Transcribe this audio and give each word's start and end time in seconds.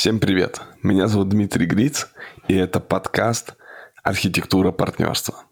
Всем 0.00 0.18
привет! 0.18 0.62
Меня 0.82 1.08
зовут 1.08 1.28
Дмитрий 1.28 1.66
Гриц, 1.66 2.06
и 2.48 2.54
это 2.54 2.80
подкаст 2.80 3.54
«Архитектура 4.02 4.72
партнерства». 4.72 5.44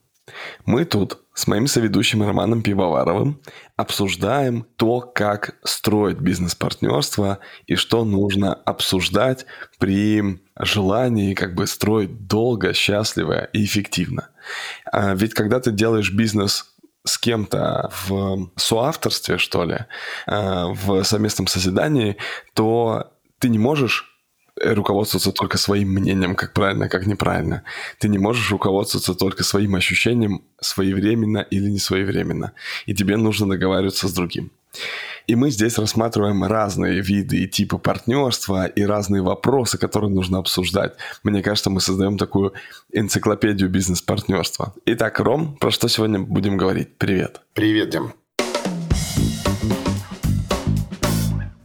Мы 0.65 0.87
тут 0.87 1.19
с 1.35 1.47
моим 1.49 1.67
соведущим 1.67 2.23
Романом 2.23 2.63
Пивоваровым 2.63 3.43
обсуждаем 3.77 4.65
то, 4.77 5.03
как 5.03 5.57
строить 5.65 6.17
бизнес-партнерство 6.21 7.41
и 7.67 7.75
что 7.75 8.07
нужно 8.07 8.55
обсуждать 8.55 9.45
при 9.79 10.41
желании 10.59 11.35
как 11.35 11.55
бы 11.55 11.67
строить 11.67 12.27
долго, 12.27 12.73
счастливо 12.73 13.45
и 13.53 13.67
эффективно. 13.67 14.31
А 14.91 15.15
ведь 15.15 15.35
когда 15.35 15.61
ты 15.61 15.73
делаешь 15.73 16.11
бизнес 16.11 16.75
с 17.05 17.19
кем-то 17.19 17.91
в 18.07 18.51
соавторстве, 18.57 19.37
что 19.37 19.67
ли, 19.67 19.81
а, 20.27 20.69
в 20.69 21.03
совместном 21.03 21.49
созидании, 21.49 22.17
то 22.55 23.13
ты 23.41 23.51
не 23.51 23.59
можешь 23.59 24.15
руководствоваться 24.63 25.33
только 25.33 25.59
своим 25.59 25.91
мнением, 25.91 26.35
как 26.35 26.53
правильно, 26.53 26.89
как 26.89 27.07
неправильно. 27.07 27.63
Ты 27.99 28.09
не 28.09 28.19
можешь 28.19 28.51
руководствоваться 28.51 29.15
только 29.15 29.45
своим 29.45 29.75
ощущением 29.75 30.43
своевременно 30.61 31.39
или 31.39 31.71
не 31.71 31.79
своевременно. 31.79 32.53
И 32.87 32.95
тебе 32.95 33.17
нужно 33.17 33.49
договариваться 33.49 34.09
с 34.09 34.13
другим. 34.13 34.51
И 35.27 35.35
мы 35.35 35.51
здесь 35.51 35.79
рассматриваем 35.79 36.45
разные 36.45 37.01
виды 37.01 37.37
и 37.37 37.49
типы 37.49 37.79
партнерства 37.79 38.67
и 38.67 38.83
разные 38.83 39.23
вопросы, 39.23 39.77
которые 39.77 40.11
нужно 40.11 40.39
обсуждать. 40.39 40.95
Мне 41.23 41.43
кажется, 41.43 41.71
мы 41.71 41.81
создаем 41.81 42.17
такую 42.17 42.55
энциклопедию 42.93 43.69
бизнес-партнерства. 43.69 44.75
Итак, 44.87 45.21
Ром, 45.21 45.57
про 45.57 45.71
что 45.71 45.89
сегодня 45.89 46.19
будем 46.19 46.57
говорить? 46.57 46.97
Привет. 46.97 47.41
Привет, 47.53 47.91
Дим. 47.91 48.15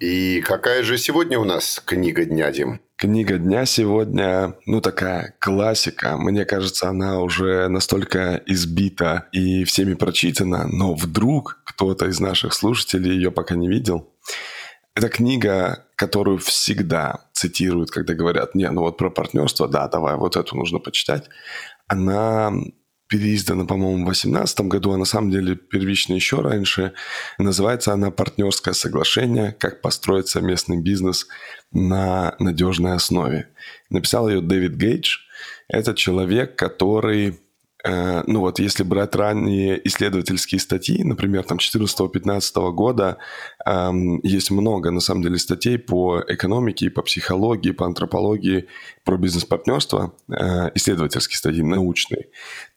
И 0.03 0.41
какая 0.41 0.83
же 0.83 0.97
сегодня 0.97 1.39
у 1.39 1.45
нас 1.45 1.81
книга 1.85 2.25
дня, 2.25 2.51
Дим? 2.51 2.81
Книга 2.97 3.37
дня 3.37 3.65
сегодня, 3.65 4.53
ну, 4.65 4.81
такая 4.81 5.33
классика. 5.39 6.17
Мне 6.17 6.43
кажется, 6.43 6.89
она 6.89 7.21
уже 7.21 7.69
настолько 7.69 8.43
избита 8.45 9.29
и 9.31 9.63
всеми 9.63 9.93
прочитана, 9.93 10.67
но 10.67 10.93
вдруг 10.93 11.61
кто-то 11.63 12.07
из 12.07 12.19
наших 12.19 12.53
слушателей 12.53 13.15
ее 13.15 13.31
пока 13.31 13.55
не 13.55 13.69
видел. 13.69 14.13
Это 14.93 15.07
книга, 15.07 15.85
которую 15.95 16.37
всегда 16.39 17.21
цитируют, 17.31 17.89
когда 17.89 18.13
говорят, 18.13 18.55
не, 18.55 18.69
ну 18.71 18.81
вот 18.81 18.97
про 18.97 19.09
партнерство, 19.09 19.69
да, 19.69 19.87
давай, 19.87 20.17
вот 20.17 20.35
эту 20.35 20.57
нужно 20.57 20.79
почитать. 20.79 21.29
Она 21.87 22.51
переиздана, 23.13 23.65
по-моему, 23.65 24.01
в 24.01 24.05
2018 24.05 24.61
году, 24.61 24.91
а 24.91 24.97
на 24.97 25.05
самом 25.05 25.29
деле 25.29 25.55
первично 25.55 26.15
еще 26.15 26.41
раньше. 26.41 26.93
Называется 27.37 27.93
она 27.93 28.09
«Партнерское 28.09 28.73
соглашение. 28.73 29.55
Как 29.59 29.81
построить 29.81 30.27
совместный 30.27 30.81
бизнес 30.81 31.27
на 31.71 32.35
надежной 32.39 32.93
основе». 32.93 33.49
Написал 33.91 34.29
ее 34.29 34.41
Дэвид 34.41 34.73
Гейдж. 34.73 35.17
Это 35.67 35.93
человек, 35.93 36.55
который 36.55 37.37
Э, 37.83 38.23
ну 38.27 38.39
вот 38.39 38.59
если 38.59 38.83
брать 38.83 39.13
ранние 39.15 39.85
исследовательские 39.87 40.59
статьи, 40.59 41.03
например, 41.03 41.43
там 41.43 41.57
14-15 41.57 42.71
года, 42.71 43.17
есть 44.23 44.51
много, 44.51 44.91
на 44.91 44.99
самом 44.99 45.23
деле, 45.23 45.37
статей 45.37 45.77
по 45.77 46.23
экономике, 46.27 46.89
по 46.89 47.01
психологии, 47.01 47.71
по 47.71 47.85
антропологии, 47.85 48.67
про 49.03 49.17
бизнес-партнерство, 49.17 50.13
э, 50.29 50.71
исследовательские 50.75 51.37
статьи, 51.37 51.61
научные, 51.61 52.27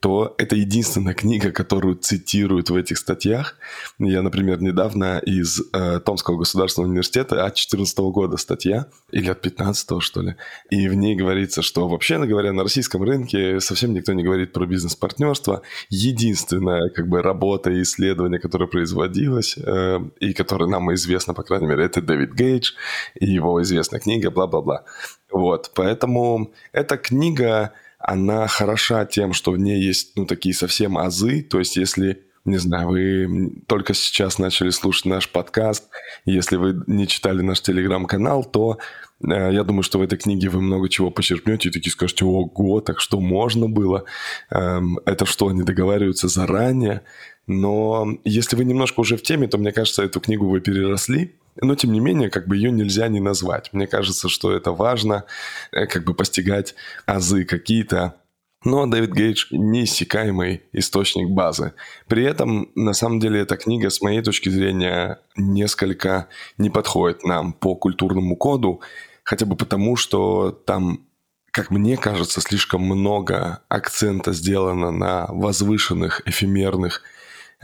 то 0.00 0.34
это 0.38 0.56
единственная 0.56 1.14
книга, 1.22 1.52
которую 1.52 1.96
цитируют 1.96 2.70
в 2.70 2.76
этих 2.76 2.98
статьях. 2.98 3.56
Я, 3.98 4.22
например, 4.22 4.60
недавно 4.60 5.18
из 5.18 5.62
э, 5.72 6.00
Томского 6.00 6.38
государственного 6.38 6.90
университета 6.90 7.44
от 7.44 7.54
14 7.54 7.98
года 7.98 8.36
статья, 8.36 8.86
или 9.10 9.30
от 9.30 9.40
15 9.40 10.02
что 10.02 10.20
ли, 10.20 10.36
и 10.70 10.88
в 10.88 10.94
ней 10.94 11.16
говорится, 11.16 11.62
что 11.62 11.88
вообще 11.88 12.18
говоря, 12.26 12.52
на 12.52 12.62
российском 12.62 13.02
рынке 13.02 13.60
совсем 13.60 13.92
никто 13.94 14.12
не 14.12 14.22
говорит 14.22 14.52
про 14.52 14.66
бизнес 14.66 14.94
партнерства. 14.94 15.62
Единственная 15.88 16.90
как 16.90 17.08
бы 17.08 17.22
работа 17.22 17.70
и 17.70 17.82
исследование, 17.82 18.40
которое 18.40 18.66
производилось 18.66 19.56
э, 19.58 20.00
и 20.20 20.32
которое 20.32 20.66
нам 20.76 20.94
известно, 20.94 21.34
по 21.34 21.42
крайней 21.42 21.66
мере, 21.66 21.84
это 21.84 22.02
Дэвид 22.02 22.34
Гейдж 22.34 22.72
и 23.14 23.26
его 23.26 23.62
известная 23.62 24.00
книга 24.00 24.30
«Бла-бла-бла». 24.30 24.84
Вот, 25.30 25.72
поэтому 25.74 26.52
эта 26.72 26.96
книга, 26.96 27.72
она 27.98 28.46
хороша 28.46 29.06
тем, 29.06 29.32
что 29.32 29.52
в 29.52 29.58
ней 29.58 29.80
есть, 29.82 30.16
ну, 30.16 30.26
такие 30.26 30.54
совсем 30.54 30.98
азы, 30.98 31.42
то 31.42 31.58
есть 31.58 31.76
если 31.76 32.22
не 32.44 32.58
знаю, 32.58 32.88
вы 32.90 33.52
только 33.66 33.92
сейчас 33.92 34.38
начали 34.38 34.70
слушать 34.70 35.06
наш 35.06 35.28
подкаст, 35.28 35.88
если 36.24 36.56
вы 36.56 36.80
не 36.86 37.08
читали 37.08 37.42
наш 37.42 37.60
телеграм-канал, 37.60 38.44
то 38.44 38.78
Э, 39.22 39.50
я 39.52 39.64
думаю, 39.64 39.82
что 39.82 39.98
в 39.98 40.02
этой 40.02 40.18
книге 40.18 40.48
вы 40.48 40.60
много 40.60 40.88
чего 40.88 41.10
почерпнете 41.10 41.68
и 41.68 41.72
такие 41.72 41.90
скажете, 41.90 42.24
ого, 42.24 42.80
так 42.80 43.00
что 43.00 43.20
можно 43.20 43.68
было? 43.68 44.04
Эм, 44.50 44.98
это 45.06 45.26
что, 45.26 45.48
они 45.48 45.62
договариваются 45.62 46.28
заранее? 46.28 47.02
Но 47.46 48.18
если 48.24 48.56
вы 48.56 48.64
немножко 48.64 49.00
уже 49.00 49.16
в 49.16 49.22
теме, 49.22 49.46
то, 49.46 49.58
мне 49.58 49.72
кажется, 49.72 50.02
эту 50.02 50.20
книгу 50.20 50.48
вы 50.48 50.60
переросли, 50.60 51.36
но, 51.60 51.74
тем 51.74 51.92
не 51.92 52.00
менее, 52.00 52.28
как 52.28 52.46
бы 52.48 52.56
ее 52.56 52.70
нельзя 52.70 53.08
не 53.08 53.20
назвать. 53.20 53.72
Мне 53.72 53.86
кажется, 53.86 54.28
что 54.28 54.52
это 54.52 54.72
важно, 54.72 55.24
э, 55.72 55.86
как 55.86 56.04
бы 56.04 56.12
постигать 56.12 56.74
азы 57.06 57.44
какие-то, 57.44 58.16
но 58.64 58.86
Дэвид 58.86 59.12
Гейдж– 59.12 59.46
неиссякаемый 59.52 60.62
источник 60.72 61.30
базы. 61.30 61.74
При 62.08 62.24
этом, 62.24 62.70
на 62.74 62.94
самом 62.94 63.20
деле, 63.20 63.40
эта 63.40 63.56
книга, 63.56 63.90
с 63.90 64.02
моей 64.02 64.22
точки 64.22 64.48
зрения, 64.48 65.20
несколько 65.36 66.26
не 66.58 66.68
подходит 66.68 67.22
нам 67.22 67.52
по 67.52 67.76
культурному 67.76 68.34
коду, 68.34 68.80
хотя 69.22 69.46
бы 69.46 69.56
потому, 69.56 69.96
что 69.96 70.50
там 70.50 71.06
как 71.52 71.70
мне 71.70 71.96
кажется, 71.96 72.42
слишком 72.42 72.82
много 72.82 73.60
акцента 73.70 74.34
сделано 74.34 74.90
на 74.90 75.24
возвышенных, 75.30 76.20
эфемерных 76.26 77.00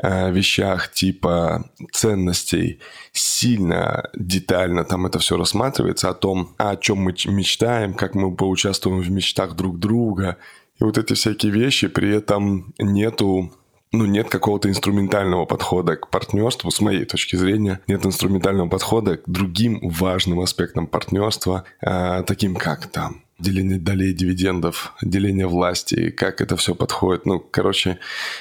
вещах 0.03 0.93
типа 0.93 1.71
ценностей. 1.93 2.81
Сильно, 3.13 4.11
детально 4.15 4.85
там 4.85 5.07
это 5.07 5.19
все 5.19 5.37
рассматривается 5.37 6.11
о 6.11 6.15
том, 6.15 6.55
о 6.59 6.77
чем 6.77 6.99
мы 6.99 7.15
мечтаем, 7.27 7.95
как 7.95 8.15
мы 8.15 8.35
поучаствуем 8.35 9.01
в 9.01 9.11
мечтах 9.11 9.55
друг 9.55 9.79
друга– 9.79 10.37
и 10.83 10.85
вот 10.85 10.99
эти 10.99 11.15
всякие 11.15 11.53
вещи, 11.53 11.87
при 11.87 12.13
этом 12.13 12.75
нету 12.79 13.53
ну, 13.93 14.05
нет 14.07 14.29
какого-то 14.29 14.69
инструментального 14.69 15.45
подхода 15.45 15.97
к 15.97 16.09
партнерству, 16.09 16.71
с 16.71 16.81
моей 16.81 17.05
точки 17.05 17.37
зрения, 17.37 17.81
нет 17.87 18.05
инструментального 18.05 18.69
подхода 18.69 19.19
к 19.19 19.23
другим 19.27 19.81
важным 19.83 20.41
аспектам 20.41 20.89
партнерства, 20.89 21.65
э, 21.81 22.25
таким 22.27 22.57
как 22.57 22.87
там 22.87 23.23
деление 23.43 23.79
долей 23.79 24.15
дивидендов, 24.15 24.95
деление 25.03 25.47
власти, 25.47 26.11
как 26.11 26.41
это 26.41 26.57
все 26.57 26.75
подходит. 26.75 27.27
Ну, 27.27 27.41
короче, 27.41 27.99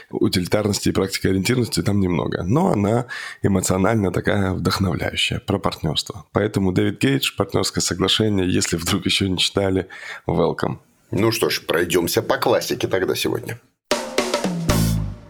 утилитарности 0.10 0.90
и 0.90 0.92
практики 0.92 1.28
ориентированности 1.28 1.82
там 1.82 2.00
немного. 2.00 2.44
Но 2.44 2.72
она 2.72 3.08
эмоционально 3.42 4.12
такая 4.12 4.54
вдохновляющая 4.54 5.40
про 5.40 5.60
партнерство. 5.60 6.26
Поэтому 6.32 6.72
Дэвид 6.72 7.02
Гейдж, 7.02 7.36
партнерское 7.36 7.82
соглашение, 7.82 8.50
если 8.50 8.78
вдруг 8.78 9.06
еще 9.06 9.28
не 9.28 9.38
читали, 9.38 9.88
welcome. 10.28 10.78
Ну 11.12 11.32
что 11.32 11.50
ж, 11.50 11.62
пройдемся 11.62 12.22
по 12.22 12.38
классике 12.38 12.88
тогда 12.88 13.16
сегодня. 13.16 13.60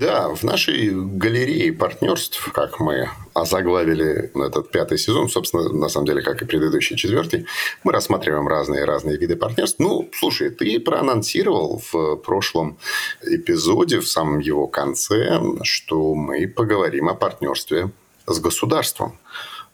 Да, 0.02 0.30
в 0.30 0.42
нашей 0.42 0.90
галерее 0.90 1.72
партнерств, 1.72 2.52
как 2.54 2.80
мы 2.80 3.12
озаглавили 3.36 4.32
этот 4.48 4.72
пятый 4.72 4.98
сезон, 4.98 5.30
собственно, 5.30 5.70
на 5.70 5.90
самом 5.90 6.08
деле, 6.08 6.24
как 6.24 6.42
и 6.42 6.46
предыдущий 6.46 6.98
четвертый, 6.98 7.46
мы 7.84 7.92
рассматриваем 7.92 8.48
разные-разные 8.48 9.18
виды 9.18 9.36
партнерств. 9.36 9.78
Ну, 9.78 10.10
слушай, 10.12 10.50
ты 10.50 10.80
проанонсировал 10.80 11.84
в 11.92 12.16
прошлом 12.16 12.80
эпизоде, 13.22 14.00
в 14.00 14.08
самом 14.08 14.40
его 14.40 14.66
конце, 14.66 15.40
что 15.62 16.16
мы 16.16 16.48
поговорим 16.48 17.08
о 17.08 17.14
партнерстве 17.14 17.92
с 18.26 18.40
государством. 18.40 19.20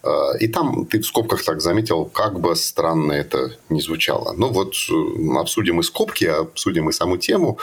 Э, 0.03 0.37
и 0.41 0.49
там 0.49 0.87
ты 0.87 0.99
в 0.99 1.05
скобках 1.05 1.41
так 1.41 1.61
заметил, 1.61 2.03
как 2.03 2.41
бы 2.41 2.53
странно 2.57 3.13
это 3.13 3.57
не 3.69 3.79
звучало. 3.79 4.33
Ну 4.33 4.49
вот 4.49 4.73
э, 4.91 5.39
обсудим 5.39 5.79
и 5.79 5.83
скобки, 5.83 6.25
обсудим 6.25 6.89
и 6.89 6.91
саму 6.91 7.15
тему. 7.15 7.59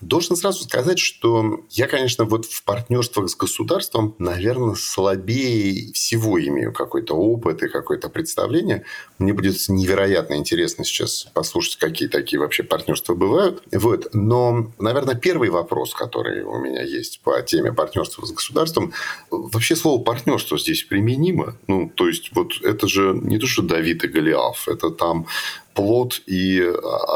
Должен 0.00 0.36
сразу 0.36 0.64
сказать, 0.64 0.98
что 0.98 1.64
я, 1.70 1.86
конечно, 1.86 2.24
вот 2.24 2.44
в 2.44 2.64
партнерствах 2.64 3.30
с 3.30 3.36
государством, 3.36 4.14
наверное, 4.18 4.74
слабее 4.74 5.92
всего 5.92 6.38
имею 6.40 6.72
какой-то 6.72 7.14
опыт 7.14 7.62
и 7.62 7.68
какое-то 7.68 8.08
представление. 8.08 8.84
Мне 9.18 9.32
будет 9.32 9.56
невероятно 9.68 10.34
интересно 10.34 10.84
сейчас 10.84 11.28
послушать, 11.32 11.76
какие 11.76 12.08
такие 12.08 12.38
вообще 12.38 12.62
партнерства 12.62 13.14
бывают. 13.14 13.62
Вот. 13.72 14.08
Но, 14.12 14.72
наверное, 14.78 15.14
первый 15.14 15.48
вопрос, 15.48 15.94
который 15.94 16.42
у 16.42 16.58
меня 16.58 16.82
есть 16.82 17.20
по 17.20 17.40
теме 17.42 17.72
партнерства 17.72 18.26
с 18.26 18.32
государством, 18.32 18.92
вообще 19.30 19.76
слово 19.76 20.02
партнерство 20.02 20.58
здесь 20.58 20.82
применимо. 20.82 21.56
Ну, 21.66 21.90
то 21.94 22.06
есть, 22.08 22.30
вот 22.34 22.52
это 22.62 22.86
же 22.86 23.18
не 23.22 23.38
то, 23.38 23.46
что 23.46 23.62
Давид 23.62 24.04
и 24.04 24.08
Голиаф, 24.08 24.68
это 24.68 24.90
там 24.90 25.26
плод 25.76 26.22
и 26.26 26.60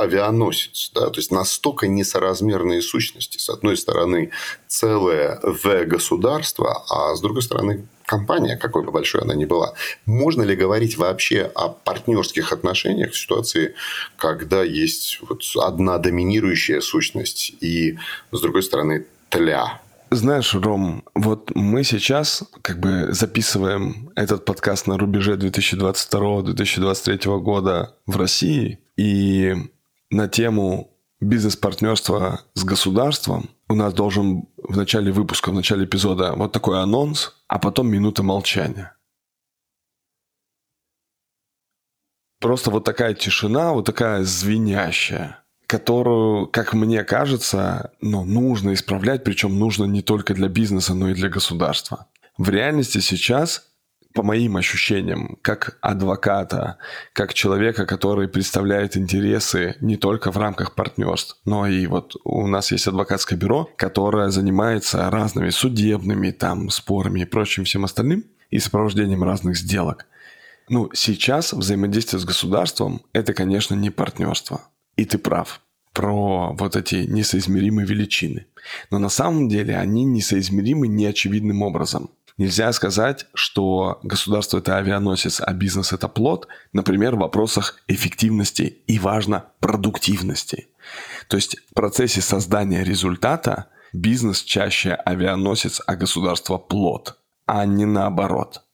авианосец. 0.01 0.93
Да? 0.95 1.09
То 1.09 1.19
есть 1.19 1.33
настолько 1.33 1.89
несоразмерные 1.89 2.83
сущности. 2.83 3.39
С 3.39 3.49
одной 3.49 3.77
стороны, 3.77 4.31
целое 4.69 5.41
В 5.43 5.85
государство, 5.87 6.85
а 6.89 7.17
с 7.17 7.21
другой 7.21 7.43
стороны, 7.43 7.89
компания, 8.05 8.57
какой 8.57 8.85
бы 8.85 8.93
большой 8.93 9.23
она 9.23 9.35
ни 9.35 9.47
была. 9.47 9.73
Можно 10.05 10.43
ли 10.43 10.55
говорить 10.55 10.99
вообще 10.99 11.51
о 11.55 11.71
партнерских 11.71 12.53
отношениях 12.53 13.12
в 13.12 13.19
ситуации, 13.19 13.75
когда 14.17 14.62
есть 14.62 15.21
вот 15.23 15.43
одна 15.57 15.99
доминирующая 15.99 16.81
сущность 16.81 17.55
и, 17.61 17.99
с 18.31 18.41
другой 18.41 18.62
стороны, 18.62 19.07
тля? 19.31 19.81
Знаешь, 20.12 20.55
Ром, 20.55 21.05
вот 21.15 21.55
мы 21.55 21.85
сейчас 21.85 22.43
как 22.62 22.81
бы 22.81 23.12
записываем 23.12 24.11
этот 24.17 24.45
подкаст 24.45 24.89
на 24.89 24.99
рубеже 24.99 25.37
2022-2023 25.37 27.39
года 27.39 27.95
в 28.07 28.17
России, 28.17 28.81
и 28.97 29.55
на 30.11 30.27
тему 30.27 30.91
бизнес-партнерства 31.21 32.41
с 32.55 32.65
государством 32.65 33.51
у 33.69 33.77
нас 33.77 33.95
должен 33.95 34.49
в 34.57 34.77
начале 34.77 35.12
выпуска, 35.12 35.51
в 35.51 35.55
начале 35.55 35.85
эпизода 35.85 36.33
вот 36.35 36.51
такой 36.51 36.83
анонс, 36.83 37.37
а 37.47 37.61
потом 37.61 37.89
минута 37.89 38.25
молчания. 38.25 38.97
Просто 42.41 42.73
вот 42.73 42.83
такая 42.83 43.15
тишина, 43.15 43.73
вот 43.73 43.87
такая 43.87 44.25
звенящая 44.25 45.40
которую, 45.71 46.49
как 46.49 46.75
мне 46.75 47.05
кажется, 47.05 47.93
ну, 48.01 48.25
нужно 48.25 48.75
исправлять, 48.75 49.23
причем 49.23 49.57
нужно 49.57 49.85
не 49.85 50.03
только 50.03 50.35
для 50.35 50.49
бизнеса, 50.49 50.95
но 50.95 51.11
и 51.11 51.15
для 51.15 51.29
государства. 51.29 52.09
В 52.37 52.49
реальности 52.51 52.99
сейчас, 52.99 53.69
по 54.13 54.25
моим 54.25 54.57
ощущениям, 54.57 55.39
как 55.43 55.79
адвоката, 55.81 56.79
как 57.13 57.35
человека, 57.35 57.87
который 57.87 58.27
представляет 58.27 58.97
интересы 58.97 59.77
не 59.81 59.97
только 59.97 60.33
в 60.33 60.39
рамках 60.39 60.75
партнерств, 60.75 61.39
но 61.45 61.69
и 61.69 61.87
вот 61.87 62.17
у 62.25 62.49
нас 62.49 62.73
есть 62.73 62.89
адвокатское 62.89 63.39
бюро, 63.39 63.71
которое 63.77 64.31
занимается 64.31 65.09
разными 65.09 65.51
судебными 65.51 66.33
там 66.33 66.71
спорами 66.71 67.21
и 67.21 67.27
прочим 67.27 67.63
всем 67.63 67.85
остальным 67.85 68.25
и 68.51 68.59
сопровождением 68.59 69.23
разных 69.23 69.57
сделок. 69.57 70.07
Ну, 70.69 70.91
сейчас 70.95 71.53
взаимодействие 71.53 72.19
с 72.19 72.25
государством– 72.25 73.03
это, 73.13 73.35
конечно, 73.35 73.77
не 73.77 73.91
партнерство. 73.91 74.63
И 74.97 75.05
ты 75.05 75.19
прав 75.19 75.61
про 75.93 76.53
вот 76.53 76.77
эти 76.77 77.07
несоизмеримые 77.07 77.87
величины. 77.87 78.47
Но 78.91 78.99
на 78.99 79.09
самом 79.09 79.49
деле 79.49 79.77
они 79.77 80.05
несоизмеримы 80.05 80.89
неочевидным 80.89 81.63
образом. 81.63 82.11
Нельзя 82.39 82.73
сказать, 82.73 83.27
что 83.35 84.01
государство 84.03 84.59
это 84.59 84.79
авианосец, 84.79 85.43
а 85.45 85.53
бизнес 85.53 85.93
это 85.93 86.09
плод, 86.09 86.49
например, 86.73 87.17
в 87.17 87.19
вопросах 87.19 87.83
эффективности 87.87 88.79
и, 88.87 88.99
важно, 88.99 89.47
продуктивности. 89.61 90.69
То 91.29 91.37
есть 91.37 91.57
в 91.71 91.75
процессе 91.75 92.23
создания 92.23 92.83
результата 92.83 93.67
бизнес 93.93 94.43
чаще 94.43 94.93
авианосец, 94.95 95.83
а 95.87 95.97
государство 95.97 96.57
плод, 96.57 97.19
а 97.47 97.67
не 97.67 97.85
наоборот– 97.85 98.63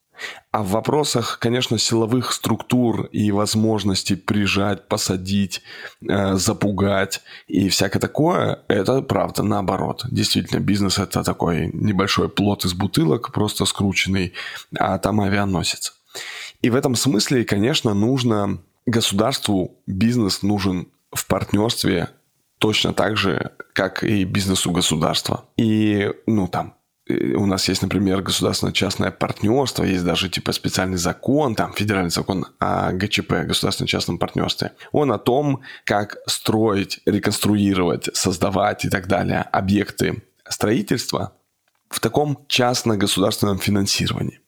а 0.51 0.63
в 0.63 0.69
вопросах, 0.71 1.39
конечно, 1.41 1.79
силовых 1.79 2.33
структур 2.33 3.07
и 3.07 3.31
возможностей 3.33 4.17
прижать, 4.17 4.89
посадить, 4.89 5.63
э, 6.09 6.35
запугать 6.35 7.23
и 7.47 7.69
всякое 7.69 8.01
такое, 8.01 8.61
это 8.69 9.03
правда 9.03 9.43
наоборот. 9.43 10.05
Действительно, 10.11 10.61
бизнес 10.61 10.99
это 10.99 11.23
такой 11.23 11.71
небольшой 11.73 12.29
плод 12.29 12.65
из 12.65 12.75
бутылок, 12.75 13.33
просто 13.33 13.65
скрученный, 13.65 14.33
а 14.79 14.99
там 14.99 15.21
авианосец. 15.21 15.95
И 16.62 16.71
в 16.71 16.77
этом 16.77 16.95
смысле, 16.95 17.45
конечно, 17.45 17.95
нужно 17.95 18.59
государству 18.87 19.79
бизнес 19.87 20.43
нужен 20.43 20.89
в 21.12 21.27
партнерстве 21.27 22.09
точно 22.59 22.95
так 22.95 23.17
же, 23.17 23.53
как 23.73 24.03
и 24.03 24.25
бизнесу 24.25 24.71
государства. 24.71 25.45
И, 25.57 26.12
ну, 26.27 26.49
там, 26.49 26.75
у 27.08 27.47
нас 27.47 27.69
есть, 27.69 27.82
например, 27.82 28.20
государственно-частное 28.23 29.12
партнерство, 29.12 29.85
есть 29.85 30.05
даже 30.05 30.29
типа 30.29 30.53
специальный 30.53 30.97
закон, 30.97 31.55
там 31.55 31.73
федеральный 31.73 32.11
закон 32.11 32.47
о 32.58 32.93
ГЧП, 32.93 33.47
государственно-частном 33.47 34.19
партнерстве. 34.19 34.73
Он 34.93 35.12
о 35.12 35.19
том, 35.19 35.62
как 35.85 36.17
строить, 36.26 37.00
реконструировать, 37.06 38.08
создавать 38.14 38.85
и 38.85 38.88
так 38.88 39.06
далее 39.06 39.43
объекты 39.43 40.23
строительства 40.49 41.32
в 41.88 42.00
таком 42.00 42.44
частно-государственном 42.49 43.59
финансировании. 43.59 44.41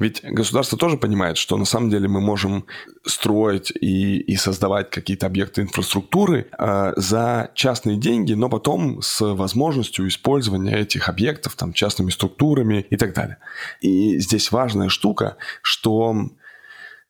Ведь 0.00 0.22
государство 0.24 0.76
тоже 0.76 0.96
понимает, 0.96 1.36
что 1.36 1.56
на 1.56 1.64
самом 1.64 1.88
деле 1.88 2.08
мы 2.08 2.20
можем 2.20 2.66
строить 3.06 3.70
и, 3.70 4.18
и 4.18 4.36
создавать 4.36 4.90
какие-то 4.90 5.26
объекты 5.26 5.62
инфраструктуры 5.62 6.48
э, 6.58 6.92
за 6.96 7.50
частные 7.54 7.96
деньги, 7.96 8.32
но 8.32 8.48
потом 8.48 9.00
с 9.00 9.20
возможностью 9.20 10.08
использования 10.08 10.76
этих 10.76 11.08
объектов 11.08 11.54
там, 11.54 11.72
частными 11.72 12.10
структурами 12.10 12.86
и 12.90 12.96
так 12.96 13.14
далее. 13.14 13.38
И 13.80 14.18
здесь 14.18 14.50
важная 14.50 14.88
штука, 14.88 15.36
что 15.62 16.16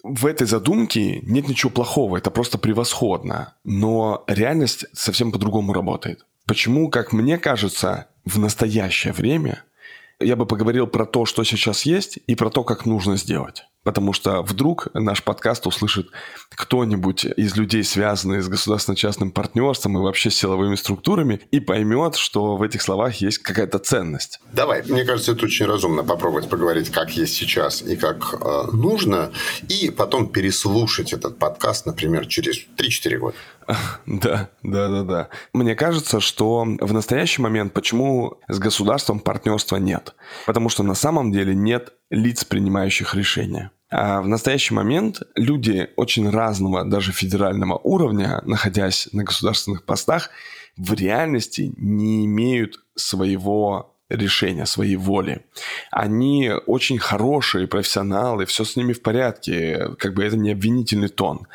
в 0.03 0.27
этой 0.27 0.47
задумке 0.47 1.21
нет 1.21 1.49
ничего 1.49 1.71
плохого, 1.71 2.19
это 2.19 2.31
просто 2.31 2.59
превосходно. 2.59 3.55
Но 3.65 4.23
реальность 4.27 4.85
совсем 4.93 5.33
по-другому 5.33 5.73
работает. 5.73 6.27
Почему, 6.45 6.91
как 6.91 7.15
мне 7.15 7.39
кажется, 7.39 8.09
в 8.27 8.39
настоящее 8.39 9.15
время– 9.15 9.65
я 10.21 10.37
бы 10.37 10.47
поговорил 10.47 10.87
про 10.87 11.07
то, 11.07 11.27
что 11.27 11.45
сейчас 11.45 11.87
есть, 11.87 12.19
и 12.27 12.35
про 12.35 12.51
то, 12.51 12.65
как 12.65 12.87
нужно 12.87 13.17
сделать. 13.17 13.65
Потому 13.85 14.15
что 14.15 14.43
вдруг 14.43 14.89
наш 14.95 15.23
подкаст 15.23 15.67
услышит 15.67 16.09
кто-нибудь 16.49 17.27
из 17.27 17.55
людей, 17.55 17.85
связанных 17.85 18.43
с 18.43 18.49
государственно-частным 18.49 19.31
партнерством 19.31 19.99
и 19.99 20.01
вообще 20.01 20.31
с 20.31 20.37
силовыми 20.37 20.75
структурами, 20.75 21.43
и 21.51 21.61
поймет, 21.61 22.17
что 22.17 22.57
в 22.57 22.63
этих 22.63 22.81
словах 22.81 23.17
есть 23.17 23.39
какая-то 23.39 23.79
ценность. 23.79 24.41
Давай, 24.53 24.83
мне 24.85 25.05
кажется, 25.05 25.33
это 25.33 25.45
очень 25.45 25.67
разумно 25.67 26.03
попробовать 26.03 26.49
поговорить, 26.49 26.91
как 26.91 27.11
есть 27.11 27.35
сейчас 27.35 27.83
и 27.83 27.97
как 27.97 28.35
э, 28.41 28.63
нужно, 28.73 29.33
и 29.69 29.91
потом 29.91 30.29
переслушать 30.29 31.13
этот 31.13 31.39
подкаст, 31.39 31.85
например, 31.85 32.27
через 32.27 32.67
3-4 32.79 33.19
года. 33.19 33.37
Да, 34.07 34.51
да, 34.63 34.89
да, 34.89 35.03
да. 35.03 35.29
Мне 35.53 35.75
кажется, 35.75 36.21
что 36.21 36.65
в 36.65 36.93
настоящий 36.93 37.43
момент 37.43 37.73
почему 37.73 38.39
с 38.49 38.59
государством 38.59 39.21
партнерства 39.21 39.77
нет? 39.77 40.15
Потому 40.47 40.69
что 40.69 40.83
на 40.83 40.95
самом 40.95 41.33
деле 41.33 41.55
нет 41.55 41.93
лиц, 42.11 42.45
принимающих 42.45 43.15
решения. 43.15 43.71
А 43.91 44.23
в 44.23 44.29
настоящий 44.29 44.75
момент 44.75 45.23
люди 45.37 45.89
очень 45.97 46.29
разного, 46.29 46.85
даже 46.85 47.13
федерального 47.13 47.79
уровня, 47.79 48.43
находясь 48.45 49.09
на 49.13 49.25
государственных 49.25 49.85
постах, 49.85 50.31
в 50.77 50.93
реальности 50.95 51.73
не 51.77 52.25
имеют 52.27 52.81
своего 52.97 53.95
решения, 54.09 54.67
своей 54.67 54.97
воли. 54.97 55.45
Они 55.91 56.51
очень 56.67 56.99
хорошие 56.99 57.67
профессионалы, 57.67 58.47
все 58.47 58.65
с 58.65 58.77
ними 58.77 58.93
в 58.93 59.03
порядке, 59.03 59.91
как 59.99 60.15
бы 60.15 60.25
это 60.25 60.37
не 60.37 60.53
обвинительный 60.53 61.09
тон. 61.09 61.47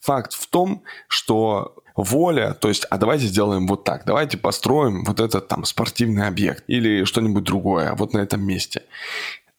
Факт 0.00 0.32
в 0.32 0.46
том, 0.48 0.82
что 1.08 1.74
воля, 1.94 2.54
то 2.54 2.68
есть, 2.68 2.86
а 2.90 2.96
давайте 2.96 3.26
сделаем 3.26 3.66
вот 3.66 3.84
так, 3.84 4.04
давайте 4.06 4.38
построим 4.38 5.04
вот 5.04 5.20
этот 5.20 5.48
там 5.48 5.64
спортивный 5.64 6.26
объект 6.26 6.64
или 6.66 7.04
что-нибудь 7.04 7.44
другое 7.44 7.94
вот 7.94 8.14
на 8.14 8.18
этом 8.18 8.42
месте. 8.42 8.82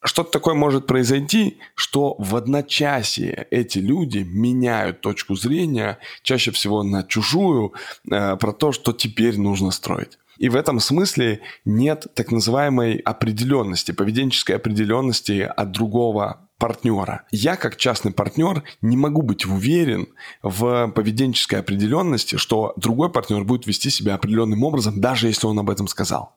Что-то 0.03 0.31
такое 0.31 0.55
может 0.55 0.87
произойти, 0.87 1.59
что 1.75 2.15
в 2.17 2.35
одночасье 2.35 3.45
эти 3.51 3.77
люди 3.77 4.19
меняют 4.19 5.01
точку 5.01 5.35
зрения, 5.35 5.99
чаще 6.23 6.49
всего 6.49 6.81
на 6.81 7.03
чужую, 7.03 7.73
э, 8.09 8.35
про 8.35 8.51
то, 8.51 8.71
что 8.71 8.93
теперь 8.93 9.39
нужно 9.39 9.69
строить. 9.69 10.17
И 10.37 10.49
в 10.49 10.55
этом 10.55 10.79
смысле 10.79 11.41
нет 11.65 12.07
так 12.15 12.31
называемой 12.31 12.97
определенности, 12.97 13.91
поведенческой 13.91 14.55
определенности 14.55 15.41
от 15.55 15.71
другого 15.71 16.47
партнера. 16.57 17.23
Я, 17.31 17.55
как 17.55 17.75
частный 17.75 18.11
партнер, 18.11 18.63
не 18.81 18.95
могу 18.95 19.23
быть 19.23 19.45
уверен 19.45 20.07
в 20.43 20.89
поведенческой 20.89 21.59
определенности, 21.59 22.35
что 22.35 22.73
другой 22.75 23.11
партнер 23.11 23.43
будет 23.43 23.65
вести 23.65 23.89
себя 23.89 24.13
определенным 24.13 24.63
образом, 24.63 25.01
даже 25.01 25.27
если 25.27 25.47
он 25.47 25.57
об 25.57 25.69
этом 25.69 25.87
сказал. 25.87 26.35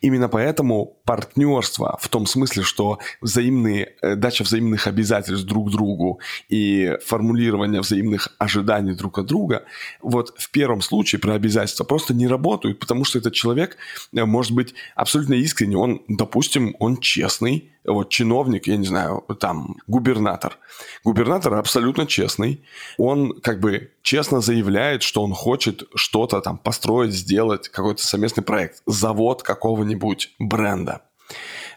Именно 0.00 0.28
поэтому 0.28 0.96
партнерство 1.04 1.98
в 2.00 2.08
том 2.08 2.26
смысле, 2.26 2.62
что 2.62 2.98
взаимные, 3.20 3.94
э, 4.02 4.16
дача 4.16 4.44
взаимных 4.44 4.86
обязательств 4.86 5.46
друг 5.46 5.70
другу 5.70 6.20
и 6.48 6.96
формулирование 7.04 7.80
взаимных 7.80 8.28
ожиданий 8.38 8.94
друг 8.94 9.18
от 9.18 9.26
друга, 9.26 9.64
вот 10.02 10.34
в 10.38 10.50
первом 10.50 10.82
случае 10.82 11.20
про 11.20 11.34
обязательства 11.34 11.84
просто 11.84 12.14
не 12.14 12.26
работают, 12.26 12.78
потому 12.78 13.04
что 13.04 13.18
этот 13.18 13.34
человек 13.34 13.76
э, 14.12 14.24
может 14.24 14.52
быть 14.52 14.74
абсолютно 14.94 15.34
искренний, 15.34 15.76
он, 15.76 16.02
допустим, 16.08 16.76
он 16.78 16.98
честный, 16.98 17.69
вот 17.84 18.10
чиновник, 18.10 18.66
я 18.66 18.76
не 18.76 18.86
знаю, 18.86 19.24
там, 19.38 19.76
губернатор. 19.86 20.58
Губернатор 21.04 21.54
абсолютно 21.54 22.06
честный. 22.06 22.64
Он 22.98 23.40
как 23.40 23.60
бы 23.60 23.90
честно 24.02 24.40
заявляет, 24.40 25.02
что 25.02 25.22
он 25.22 25.32
хочет 25.32 25.84
что-то 25.94 26.40
там 26.40 26.58
построить, 26.58 27.12
сделать, 27.12 27.68
какой-то 27.68 28.06
совместный 28.06 28.44
проект. 28.44 28.82
Завод 28.86 29.42
какого-нибудь 29.42 30.34
бренда 30.38 31.02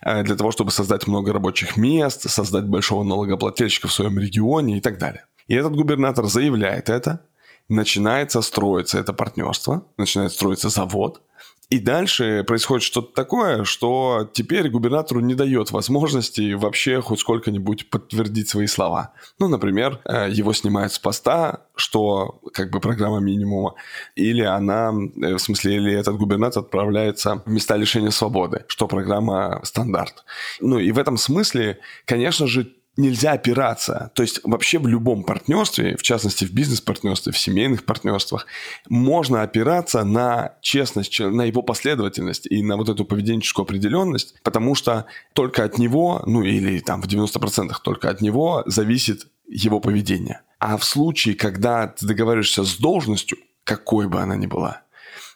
э, 0.02 0.24
для 0.24 0.36
того, 0.36 0.52
чтобы 0.52 0.72
создать 0.72 1.08
много 1.08 1.34
рабочих 1.34 1.78
мест, 1.78 2.30
создать 2.30 2.66
большого 2.66 3.04
налогоплательщика 3.04 3.88
в 3.88 3.94
своем 3.94 4.20
регионе 4.20 4.78
и 4.78 4.82
так 4.82 4.98
далее. 4.98 5.26
И 5.48 5.56
этот 5.56 5.76
губернатор 5.76 6.26
заявляет 6.26 6.90
это, 6.90 7.22
начинается 7.70 8.42
строиться 8.42 9.00
это 9.00 9.14
партнерство, 9.14 9.86
начинает 9.98 10.32
строиться 10.32 10.70
завод, 10.70 11.22
и 11.70 11.80
дальше 11.80 12.44
происходит 12.46 12.84
что-то 12.84 13.14
такое, 13.14 13.64
что 13.64 14.30
теперь 14.34 14.70
губернатору 14.70 15.22
не 15.22 15.36
дает 15.36 15.72
возможности 15.72 16.54
вообще 16.54 17.02
хоть 17.02 17.20
сколько-нибудь 17.20 17.90
подтвердить 17.90 18.50
свои 18.50 18.68
слова. 18.68 19.14
Ну, 19.40 19.48
например, 19.48 20.00
э, 20.06 20.30
его 20.30 20.54
снимают 20.54 20.94
с 20.94 21.00
поста, 21.00 21.62
что 21.76 22.42
как 22.54 22.72
бы 22.72 22.80
программа 22.80 23.20
минимума, 23.20 23.76
или 24.16 24.42
она, 24.42 24.92
э, 24.92 25.36
в 25.36 25.40
смысле, 25.40 25.76
или 25.76 25.94
этот 25.94 26.18
губернатор 26.18 26.64
отправляется 26.64 27.42
в 27.46 27.50
места 27.50 27.76
лишения 27.76 28.12
свободы, 28.12 28.66
что 28.68 28.88
программа 28.88 29.62
стандарт. 29.64 30.24
Ну 30.60 30.80
и 30.80 30.92
в 30.92 31.00
этом 31.00 31.18
смысле, 31.18 31.80
конечно 32.06 32.48
же, 32.48 32.72
нельзя 32.98 33.32
опираться. 33.32 34.12
То 34.14 34.24
есть 34.24 34.40
вообще 34.44 34.80
в 34.80 34.88
любом 34.88 35.24
партнерстве, 35.24 35.98
в 35.98 36.04
частности 36.04 36.46
в 36.46 36.54
бизнес-партнерстве, 36.54 37.32
в 37.32 37.38
семейных 37.38 37.86
партнерствах, 37.86 38.46
можно 38.88 39.42
опираться 39.42 40.04
на 40.04 40.56
честность, 40.62 41.20
на 41.20 41.44
его 41.44 41.62
последовательность 41.62 42.46
и 42.48 42.62
на 42.62 42.78
вот 42.78 42.90
эту 42.90 43.06
поведенческую 43.06 43.64
определенность, 43.64 44.36
потому 44.44 44.76
что 44.76 45.06
только 45.34 45.64
от 45.64 45.78
него, 45.78 46.22
ну 46.26 46.44
или 46.44 46.80
там 46.80 47.02
в 47.02 47.08
90% 47.08 47.74
только 47.84 48.10
от 48.10 48.22
него 48.22 48.64
зависит 48.66 49.28
его 49.48 49.80
поведение. 49.80 50.42
А 50.60 50.78
в 50.78 50.86
случае, 50.86 51.36
когда 51.36 51.88
ты 51.88 52.06
договариваешься 52.06 52.64
с 52.64 52.78
должностью, 52.78 53.38
какой 53.64 54.08
бы 54.08 54.22
она 54.22 54.36
ни 54.36 54.46
была, 54.46 54.83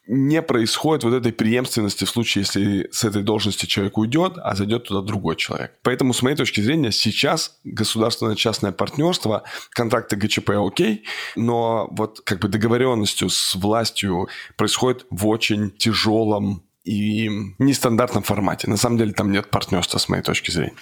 не 0.08 0.42
происходит 0.42 1.04
вот 1.04 1.14
этой 1.14 1.34
преемственности 1.34 2.06
в 2.06 2.10
случае, 2.10 2.44
если 2.44 2.90
с 2.92 3.04
этой 3.04 3.24
должности 3.24 3.66
человек 3.66 3.98
уйдет, 3.98 4.34
а 4.38 4.56
зайдет 4.56 4.86
туда 4.86 5.02
другой 5.02 5.36
человек. 5.36 5.74
Поэтому, 5.84 6.14
с 6.14 6.22
моей 6.22 6.36
точки 6.36 6.62
зрения, 6.62 6.92
сейчас 6.92 7.58
государственное 7.64 8.36
частное 8.36 8.72
партнерство, 8.72 9.44
контракты 9.72 10.16
ГЧП 10.16 10.52
окей, 10.52 11.04
но 11.36 11.88
вот 11.92 12.22
как 12.24 12.40
бы 12.40 12.48
договоренностью 12.48 13.30
с 13.30 13.56
властью 13.56 14.30
происходит 14.56 15.06
в 15.10 15.28
очень 15.28 15.72
тяжелом 15.72 16.64
и 16.86 17.30
нестандартном 17.60 18.24
формате. 18.24 18.70
На 18.70 18.78
самом 18.78 18.98
деле 18.98 19.12
там 19.12 19.32
нет 19.32 19.50
партнерства, 19.50 19.98
с 19.98 20.08
моей 20.08 20.24
точки 20.24 20.52
зрения. 20.52 20.74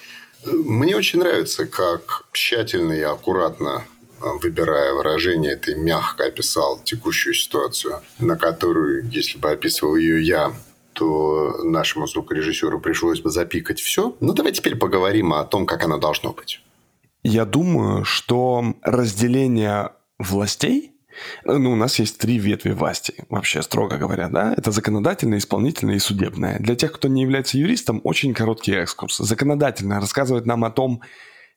Мне 0.45 0.95
очень 0.95 1.19
нравится, 1.19 1.65
как 1.65 2.25
тщательно 2.31 2.93
и 2.93 3.01
аккуратно 3.01 3.83
выбирая 4.33 4.93
выражение, 4.93 5.55
ты 5.55 5.75
мягко 5.75 6.25
описал 6.25 6.79
текущую 6.83 7.33
ситуацию, 7.33 8.01
на 8.19 8.37
которую, 8.37 9.09
если 9.09 9.37
бы 9.37 9.51
описывал 9.51 9.95
ее 9.95 10.21
я, 10.23 10.53
то 10.93 11.63
нашему 11.63 12.07
звукорежиссеру 12.07 12.79
пришлось 12.79 13.21
бы 13.21 13.29
запикать 13.29 13.79
все. 13.79 14.15
Но 14.19 14.33
давай 14.33 14.51
теперь 14.53 14.75
поговорим 14.75 15.33
о 15.33 15.43
том, 15.43 15.65
как 15.65 15.83
оно 15.83 15.97
должно 15.97 16.31
быть. 16.31 16.61
Я 17.23 17.45
думаю, 17.45 18.05
что 18.05 18.75
разделение 18.81 19.91
властей 20.19 20.95
ну, 21.43 21.71
у 21.71 21.75
нас 21.75 21.99
есть 21.99 22.17
три 22.17 22.37
ветви 22.37 22.71
власти, 22.71 23.25
вообще, 23.29 23.61
строго 23.61 23.97
говоря, 23.97 24.27
да. 24.29 24.53
Это 24.57 24.71
законодательная, 24.71 25.37
исполнительная 25.37 25.95
и 25.95 25.99
судебная. 25.99 26.59
Для 26.59 26.75
тех, 26.75 26.91
кто 26.91 27.07
не 27.07 27.21
является 27.21 27.57
юристом, 27.57 28.01
очень 28.03 28.33
короткий 28.33 28.73
экскурс. 28.73 29.17
Законодательная 29.17 29.99
рассказывает 29.99 30.45
нам 30.45 30.65
о 30.65 30.71
том, 30.71 31.01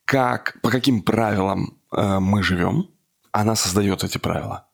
как, 0.09 0.57
по 0.63 0.71
каким 0.71 1.03
правилам 1.03 1.77
э, 1.95 2.19
мы 2.19 2.41
живем, 2.41 2.89
она 3.31 3.55
создает 3.55 4.03
эти 4.03 4.17
правила. 4.17 4.65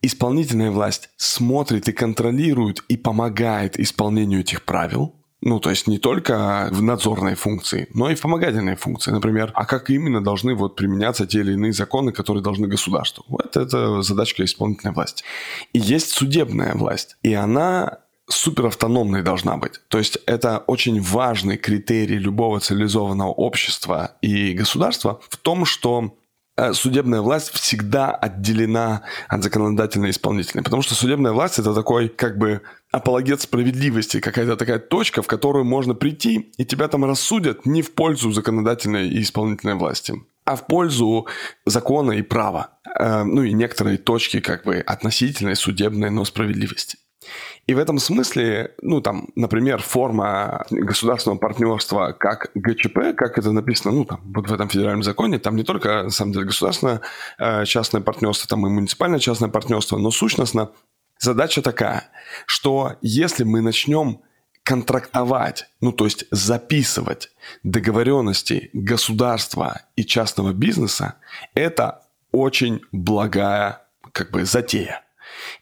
Исполнительная 0.00 0.70
власть 0.70 1.10
смотрит 1.18 1.86
и 1.88 1.92
контролирует 1.92 2.82
и 2.88 2.96
помогает 2.96 3.78
исполнению 3.78 4.40
этих 4.40 4.64
правил. 4.64 5.14
Ну, 5.42 5.60
то 5.60 5.68
есть 5.68 5.86
не 5.86 5.98
только 5.98 6.70
в 6.72 6.80
надзорной 6.80 7.34
функции, 7.34 7.88
но 7.92 8.10
и 8.10 8.14
в 8.14 8.22
помогательной 8.22 8.76
функции. 8.76 9.10
Например, 9.10 9.52
а 9.54 9.66
как 9.66 9.90
именно 9.90 10.24
должны 10.24 10.54
вот 10.54 10.76
применяться 10.76 11.26
те 11.26 11.40
или 11.40 11.52
иные 11.52 11.74
законы, 11.74 12.10
которые 12.10 12.42
должны 12.42 12.66
государству. 12.66 13.22
Вот 13.28 13.58
это 13.58 14.00
задачка 14.00 14.44
исполнительной 14.44 14.94
власти. 14.94 15.24
И 15.74 15.78
есть 15.78 16.10
судебная 16.10 16.74
власть. 16.74 17.18
И 17.22 17.34
она 17.34 17.98
суперавтономной 18.32 19.22
должна 19.22 19.56
быть. 19.56 19.80
То 19.88 19.98
есть 19.98 20.18
это 20.26 20.58
очень 20.66 21.00
важный 21.00 21.56
критерий 21.56 22.18
любого 22.18 22.60
цивилизованного 22.60 23.30
общества 23.30 24.16
и 24.20 24.52
государства 24.52 25.20
в 25.28 25.36
том, 25.36 25.64
что 25.64 26.16
э, 26.56 26.72
судебная 26.72 27.20
власть 27.20 27.50
всегда 27.50 28.10
отделена 28.10 29.02
от 29.28 29.42
законодательной 29.42 30.08
и 30.08 30.12
исполнительной. 30.12 30.64
Потому 30.64 30.82
что 30.82 30.94
судебная 30.94 31.32
власть 31.32 31.58
это 31.58 31.74
такой 31.74 32.08
как 32.08 32.38
бы 32.38 32.62
апологет 32.92 33.40
справедливости, 33.40 34.20
какая-то 34.20 34.56
такая 34.56 34.78
точка, 34.78 35.22
в 35.22 35.26
которую 35.26 35.64
можно 35.64 35.94
прийти, 35.94 36.50
и 36.56 36.64
тебя 36.64 36.88
там 36.88 37.04
рассудят 37.04 37.66
не 37.66 37.82
в 37.82 37.92
пользу 37.92 38.32
законодательной 38.32 39.08
и 39.08 39.22
исполнительной 39.22 39.74
власти, 39.74 40.14
а 40.44 40.56
в 40.56 40.66
пользу 40.66 41.26
закона 41.66 42.12
и 42.12 42.22
права. 42.22 42.78
Э, 42.98 43.24
ну 43.24 43.42
и 43.42 43.52
некоторые 43.52 43.98
точки 43.98 44.40
как 44.40 44.64
бы 44.64 44.76
относительной 44.76 45.56
судебной, 45.56 46.10
но 46.10 46.24
справедливости. 46.24 46.98
И 47.66 47.74
в 47.74 47.78
этом 47.78 47.98
смысле, 47.98 48.74
ну, 48.82 49.00
там, 49.00 49.28
например, 49.36 49.80
форма 49.82 50.66
государственного 50.70 51.38
партнерства 51.38 52.12
как 52.18 52.50
ГЧП, 52.54 53.16
как 53.16 53.38
это 53.38 53.52
написано, 53.52 53.94
ну, 53.94 54.04
там, 54.04 54.20
вот 54.34 54.48
в 54.48 54.52
этом 54.52 54.68
федеральном 54.68 55.02
законе, 55.02 55.38
там 55.38 55.56
не 55.56 55.62
только, 55.62 56.04
на 56.04 56.10
самом 56.10 56.32
деле, 56.32 56.46
государственное 56.46 57.00
э, 57.38 57.64
частное 57.64 58.00
партнерство, 58.00 58.48
там 58.48 58.66
и 58.66 58.70
муниципальное 58.70 59.18
частное 59.18 59.48
партнерство, 59.48 59.98
но 59.98 60.10
сущностно 60.10 60.70
задача 61.18 61.62
такая, 61.62 62.04
что 62.46 62.96
если 63.02 63.44
мы 63.44 63.60
начнем 63.60 64.20
контрактовать, 64.62 65.66
ну 65.80 65.92
то 65.92 66.04
есть 66.04 66.24
записывать 66.30 67.30
договоренности 67.62 68.70
государства 68.72 69.82
и 69.96 70.04
частного 70.04 70.52
бизнеса, 70.52 71.14
это 71.54 72.02
очень 72.32 72.80
благая 72.92 73.82
как 74.12 74.30
бы 74.30 74.44
затея. 74.44 75.02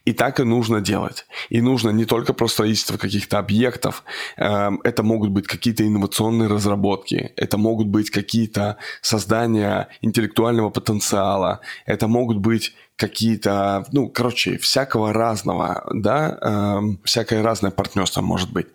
И 0.05 0.13
так 0.13 0.39
и 0.39 0.43
нужно 0.43 0.81
делать. 0.81 1.25
И 1.49 1.61
нужно 1.61 1.89
не 1.89 2.05
только 2.05 2.33
про 2.33 2.47
строительство 2.47 2.97
каких-то 2.97 3.39
объектов, 3.39 4.03
эм, 4.37 4.81
это 4.83 5.03
могут 5.03 5.31
быть 5.31 5.47
какие-то 5.47 5.85
инновационные 5.85 6.47
разработки, 6.49 7.33
это 7.35 7.57
могут 7.57 7.87
быть 7.87 8.09
какие-то 8.09 8.77
создания 9.01 9.87
интеллектуального 10.01 10.69
потенциала, 10.69 11.61
это 11.85 12.07
могут 12.07 12.37
быть 12.37 12.73
какие-то, 12.99 13.85
ну, 13.93 14.09
короче, 14.09 14.57
всякого 14.57 15.13
разного, 15.13 15.89
да, 15.93 16.37
эм, 16.41 16.99
всякое 17.05 17.41
разное 17.41 17.71
партнерство 17.71 18.21
может 18.21 18.51
быть. 18.51 18.67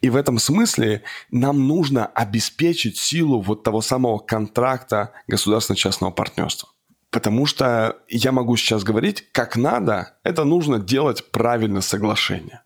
И 0.00 0.08
в 0.08 0.16
этом 0.16 0.38
смысле 0.38 1.02
нам 1.30 1.68
нужно 1.68 2.06
обеспечить 2.06 2.96
силу 2.96 3.40
вот 3.40 3.62
того 3.62 3.82
самого 3.82 4.18
контракта 4.18 5.12
государственно-частного 5.28 6.10
партнерства. 6.10 6.70
Потому 7.10 7.46
что 7.46 7.96
я 8.08 8.32
могу 8.32 8.56
сейчас 8.56 8.84
говорить, 8.84 9.30
как 9.32 9.56
надо, 9.56 10.18
это 10.22 10.44
нужно 10.44 10.78
делать 10.78 11.30
правильно 11.30 11.80
соглашение. 11.80 12.62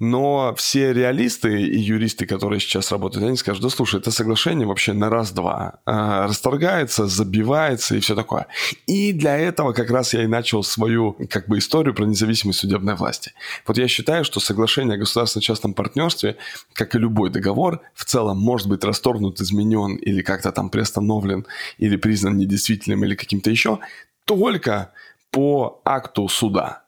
Но 0.00 0.54
все 0.56 0.94
реалисты 0.94 1.60
и 1.60 1.78
юристы, 1.78 2.24
которые 2.24 2.58
сейчас 2.58 2.90
работают, 2.90 3.26
они 3.26 3.36
скажут, 3.36 3.62
да 3.62 3.68
слушай, 3.68 4.00
это 4.00 4.10
соглашение 4.10 4.66
вообще 4.66 4.94
на 4.94 5.10
раз-два. 5.10 5.80
А, 5.84 6.26
расторгается, 6.26 7.06
забивается 7.06 7.96
и 7.96 8.00
все 8.00 8.14
такое. 8.14 8.46
И 8.86 9.12
для 9.12 9.36
этого 9.36 9.74
как 9.74 9.90
раз 9.90 10.14
я 10.14 10.24
и 10.24 10.26
начал 10.26 10.62
свою 10.62 11.14
как 11.28 11.48
бы 11.48 11.58
историю 11.58 11.94
про 11.94 12.06
независимость 12.06 12.60
судебной 12.60 12.94
власти. 12.94 13.32
Вот 13.66 13.76
я 13.76 13.88
считаю, 13.88 14.24
что 14.24 14.40
соглашение 14.40 14.94
о 14.94 14.98
государственно-частном 14.98 15.74
партнерстве, 15.74 16.38
как 16.72 16.94
и 16.94 16.98
любой 16.98 17.28
договор, 17.28 17.82
в 17.94 18.06
целом 18.06 18.38
может 18.38 18.68
быть 18.68 18.82
расторгнут, 18.82 19.38
изменен 19.42 19.96
или 19.96 20.22
как-то 20.22 20.50
там 20.50 20.70
приостановлен, 20.70 21.46
или 21.76 21.96
признан 21.96 22.38
недействительным, 22.38 23.04
или 23.04 23.14
каким-то 23.14 23.50
еще, 23.50 23.80
только 24.24 24.92
по 25.30 25.82
акту 25.84 26.26
суда. 26.28 26.84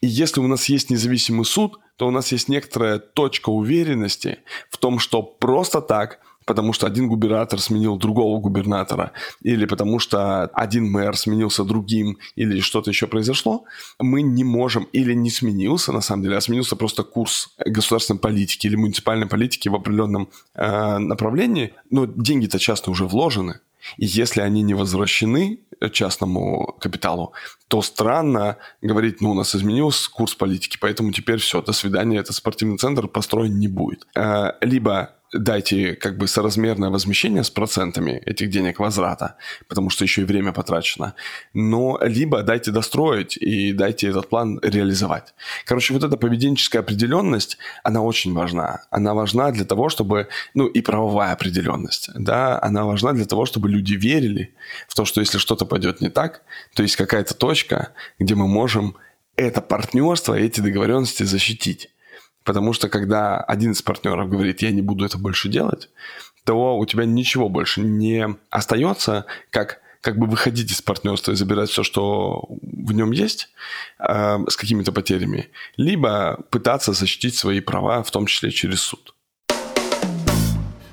И 0.00 0.06
если 0.06 0.40
у 0.40 0.46
нас 0.46 0.68
есть 0.68 0.90
независимый 0.90 1.44
суд, 1.44 1.78
то 1.96 2.06
у 2.06 2.10
нас 2.10 2.32
есть 2.32 2.48
некоторая 2.48 2.98
точка 2.98 3.50
уверенности 3.50 4.38
в 4.70 4.78
том, 4.78 4.98
что 4.98 5.22
просто 5.22 5.80
так 5.80 6.20
потому 6.44 6.72
что 6.72 6.86
один 6.86 7.08
губернатор 7.08 7.60
сменил 7.60 7.96
другого 7.96 8.40
губернатора, 8.40 9.12
или 9.42 9.64
потому 9.64 9.98
что 9.98 10.44
один 10.46 10.90
мэр 10.90 11.16
сменился 11.16 11.64
другим, 11.64 12.18
или 12.36 12.60
что-то 12.60 12.90
еще 12.90 13.06
произошло, 13.06 13.64
мы 13.98 14.22
не 14.22 14.44
можем, 14.44 14.84
или 14.92 15.14
не 15.14 15.30
сменился 15.30 15.92
на 15.92 16.00
самом 16.00 16.24
деле, 16.24 16.36
а 16.36 16.40
сменился 16.40 16.76
просто 16.76 17.02
курс 17.02 17.54
государственной 17.64 18.18
политики 18.18 18.66
или 18.66 18.76
муниципальной 18.76 19.26
политики 19.26 19.68
в 19.68 19.74
определенном 19.74 20.28
э, 20.54 20.98
направлении, 20.98 21.74
но 21.90 22.06
деньги-то 22.06 22.58
часто 22.58 22.90
уже 22.90 23.06
вложены, 23.06 23.60
и 23.96 24.06
если 24.06 24.40
они 24.40 24.62
не 24.62 24.74
возвращены 24.74 25.60
частному 25.90 26.76
капиталу, 26.80 27.32
то 27.68 27.82
странно 27.82 28.58
говорить, 28.80 29.20
ну, 29.20 29.32
у 29.32 29.34
нас 29.34 29.54
изменился 29.54 30.10
курс 30.10 30.34
политики, 30.34 30.78
поэтому 30.80 31.12
теперь 31.12 31.38
все, 31.38 31.62
до 31.62 31.72
свидания, 31.72 32.18
этот 32.18 32.36
спортивный 32.36 32.78
центр 32.78 33.08
построен 33.08 33.58
не 33.58 33.68
будет. 33.68 34.06
Э, 34.14 34.52
либо 34.60 35.16
дайте 35.32 35.94
как 35.94 36.18
бы 36.18 36.28
соразмерное 36.28 36.90
возмещение 36.90 37.42
с 37.42 37.50
процентами 37.50 38.22
этих 38.26 38.50
денег 38.50 38.78
возврата, 38.78 39.36
потому 39.68 39.90
что 39.90 40.04
еще 40.04 40.22
и 40.22 40.24
время 40.24 40.52
потрачено, 40.52 41.14
но 41.54 41.98
либо 42.02 42.42
дайте 42.42 42.70
достроить 42.70 43.36
и 43.36 43.72
дайте 43.72 44.08
этот 44.08 44.28
план 44.28 44.60
реализовать. 44.62 45.34
Короче, 45.64 45.94
вот 45.94 46.04
эта 46.04 46.16
поведенческая 46.16 46.82
определенность, 46.82 47.58
она 47.82 48.02
очень 48.02 48.34
важна. 48.34 48.82
Она 48.90 49.14
важна 49.14 49.50
для 49.50 49.64
того, 49.64 49.88
чтобы, 49.88 50.28
ну 50.54 50.66
и 50.66 50.82
правовая 50.82 51.32
определенность, 51.32 52.10
да, 52.14 52.60
она 52.62 52.84
важна 52.84 53.12
для 53.12 53.24
того, 53.24 53.46
чтобы 53.46 53.68
люди 53.68 53.94
верили 53.94 54.54
в 54.88 54.94
то, 54.94 55.04
что 55.04 55.20
если 55.20 55.38
что-то 55.38 55.64
пойдет 55.64 56.00
не 56.00 56.10
так, 56.10 56.42
то 56.74 56.82
есть 56.82 56.96
какая-то 56.96 57.34
точка, 57.34 57.92
где 58.18 58.34
мы 58.34 58.46
можем 58.48 58.96
это 59.36 59.60
партнерство, 59.60 60.34
эти 60.34 60.60
договоренности 60.60 61.22
защитить. 61.22 61.88
Потому 62.44 62.72
что 62.72 62.88
когда 62.88 63.38
один 63.38 63.72
из 63.72 63.82
партнеров 63.82 64.28
говорит, 64.28 64.62
я 64.62 64.70
не 64.70 64.82
буду 64.82 65.04
это 65.04 65.18
больше 65.18 65.48
делать, 65.48 65.88
то 66.44 66.76
у 66.76 66.86
тебя 66.86 67.04
ничего 67.04 67.48
больше 67.48 67.80
не 67.80 68.36
остается, 68.50 69.26
как 69.50 69.80
как 70.02 70.18
бы 70.18 70.26
выходить 70.26 70.70
из 70.70 70.82
партнерства 70.82 71.30
и 71.30 71.36
забирать 71.36 71.70
все, 71.70 71.84
что 71.84 72.48
в 72.60 72.92
нем 72.92 73.12
есть, 73.12 73.50
э, 74.00 74.38
с 74.48 74.56
какими-то 74.56 74.90
потерями, 74.90 75.48
либо 75.76 76.44
пытаться 76.50 76.92
защитить 76.92 77.36
свои 77.36 77.60
права, 77.60 78.02
в 78.02 78.10
том 78.10 78.26
числе 78.26 78.50
через 78.50 78.80
суд. 78.80 79.14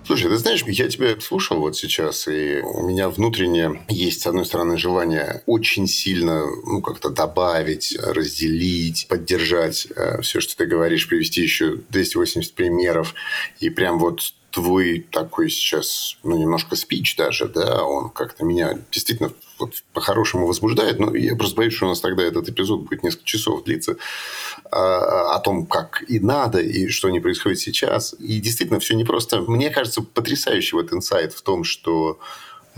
Слушай, 0.09 0.31
ты 0.31 0.37
знаешь, 0.39 0.63
я 0.65 0.89
тебя 0.89 1.15
слушал 1.21 1.59
вот 1.59 1.77
сейчас, 1.77 2.27
и 2.27 2.61
у 2.63 2.81
меня 2.81 3.09
внутренне 3.09 3.83
есть, 3.89 4.21
с 4.21 4.25
одной 4.25 4.43
стороны, 4.43 4.75
желание 4.75 5.43
очень 5.45 5.85
сильно, 5.85 6.47
ну, 6.65 6.81
как-то 6.81 7.11
добавить, 7.11 7.95
разделить, 8.01 9.05
поддержать 9.07 9.87
э, 9.95 10.19
все, 10.23 10.39
что 10.39 10.57
ты 10.57 10.65
говоришь, 10.65 11.07
привести 11.07 11.43
еще 11.43 11.75
280 11.89 12.55
примеров, 12.55 13.13
и 13.59 13.69
прям 13.69 13.99
вот 13.99 14.33
твой 14.51 15.05
такой 15.11 15.49
сейчас, 15.49 16.17
ну, 16.23 16.37
немножко 16.37 16.75
спич 16.75 17.15
даже, 17.15 17.47
да, 17.47 17.83
он 17.83 18.09
как-то 18.09 18.45
меня 18.45 18.79
действительно 18.91 19.31
вот 19.59 19.83
по-хорошему 19.93 20.47
возбуждает, 20.47 20.99
но 20.99 21.13
я 21.15 21.35
просто 21.35 21.57
боюсь, 21.57 21.73
что 21.73 21.85
у 21.85 21.89
нас 21.89 21.99
тогда 21.99 22.23
этот 22.23 22.49
эпизод 22.49 22.81
будет 22.81 23.03
несколько 23.03 23.25
часов 23.25 23.63
длиться 23.63 23.97
а, 24.71 25.35
о 25.35 25.39
том, 25.39 25.65
как 25.65 26.03
и 26.07 26.19
надо, 26.19 26.59
и 26.59 26.87
что 26.87 27.09
не 27.09 27.19
происходит 27.19 27.59
сейчас. 27.59 28.15
И 28.19 28.39
действительно, 28.39 28.79
все 28.79 28.95
непросто. 28.95 29.41
Мне 29.41 29.69
кажется, 29.69 30.01
потрясающий 30.01 30.75
вот 30.75 30.93
инсайт 30.93 31.33
в 31.33 31.41
том, 31.41 31.63
что 31.63 32.19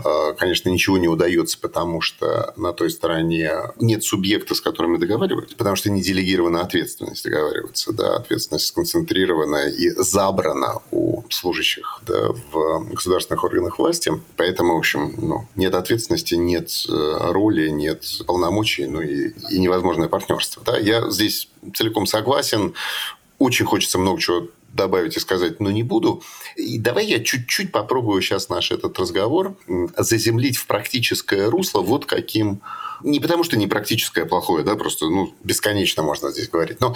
Э, 0.04 0.34
конечно, 0.38 0.70
ничего 0.70 0.98
не 0.98 1.08
удается, 1.08 1.60
потому 1.60 2.01
что 2.01 2.54
на 2.56 2.74
той 2.74 2.90
стороне 2.90 3.51
нет 3.80 4.04
субъекта, 4.04 4.56
с 4.56 4.62
которым 4.62 4.94
мы 4.94 4.98
договаривались, 4.98 5.54
потому 5.54 5.75
что 5.75 5.90
не 5.90 6.01
делегирована 6.01 6.62
ответственность 6.62 7.24
договариваться. 7.24 7.92
Да, 7.94 8.16
ответственность 8.16 8.68
сконцентрирована 8.68 9.68
и 9.68 9.90
забрана 9.90 10.82
у 10.92 11.21
служащих 11.34 12.02
да, 12.06 12.30
в 12.52 12.90
государственных 12.92 13.44
органах 13.44 13.80
власти. 13.80 14.12
Поэтому, 14.38 14.76
в 14.76 14.78
общем, 14.78 15.14
ну, 15.18 15.48
нет 15.56 15.74
ответственности, 15.76 16.36
нет 16.36 16.72
э, 16.90 17.32
роли, 17.32 17.70
нет 17.70 18.04
полномочий, 18.26 18.86
ну 18.86 19.02
и, 19.02 19.32
и 19.50 19.60
невозможное 19.60 20.08
партнерство. 20.08 20.64
Да? 20.66 20.78
Я 20.78 21.10
здесь 21.10 21.50
целиком 21.76 22.06
согласен. 22.06 22.74
Очень 23.40 23.66
хочется 23.66 23.98
много 23.98 24.20
чего 24.20 24.48
добавить 24.74 25.18
и 25.18 25.20
сказать, 25.20 25.60
но 25.60 25.72
не 25.72 25.84
буду. 25.84 26.24
И 26.56 26.80
давай 26.80 27.06
я 27.06 27.24
чуть-чуть 27.24 27.72
попробую 27.72 28.22
сейчас 28.22 28.50
наш 28.50 28.72
этот 28.72 28.98
разговор 29.00 29.56
заземлить 29.98 30.58
в 30.58 30.68
практическое 30.68 31.50
русло 31.50 31.82
вот 31.82 32.06
каким... 32.06 32.62
Не 33.04 33.20
потому, 33.20 33.44
что 33.44 33.58
не 33.58 33.66
практическое 33.66 34.26
плохое, 34.26 34.64
да, 34.64 34.76
просто 34.76 35.08
ну, 35.08 35.34
бесконечно 35.44 36.04
можно 36.04 36.30
здесь 36.30 36.50
говорить. 36.50 36.80
Но, 36.80 36.96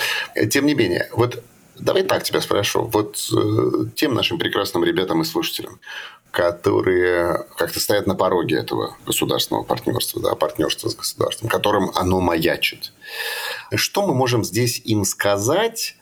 тем 0.51 0.67
не 0.67 0.75
менее, 0.75 1.09
вот 1.11 1.43
давай 1.77 2.03
так 2.03 2.23
тебя 2.23 2.41
спрошу. 2.41 2.83
Вот 2.83 3.17
э, 3.31 3.85
тем 3.95 4.13
нашим 4.13 4.39
прекрасным 4.39 4.83
ребятам 4.83 5.21
и 5.21 5.25
слушателям, 5.25 5.79
которые 6.31 7.45
как-то 7.57 7.79
стоят 7.79 8.07
на 8.07 8.15
пороге 8.15 8.57
этого 8.57 8.97
государственного 9.05 9.63
партнерства, 9.63 10.21
да, 10.21 10.35
партнерства 10.35 10.89
с 10.89 10.95
государством, 10.95 11.49
которым 11.49 11.91
оно 11.95 12.19
маячит. 12.19 12.91
Что 13.73 14.05
мы 14.05 14.13
можем 14.13 14.43
здесь 14.43 14.81
им 14.83 15.05
сказать, 15.05 15.95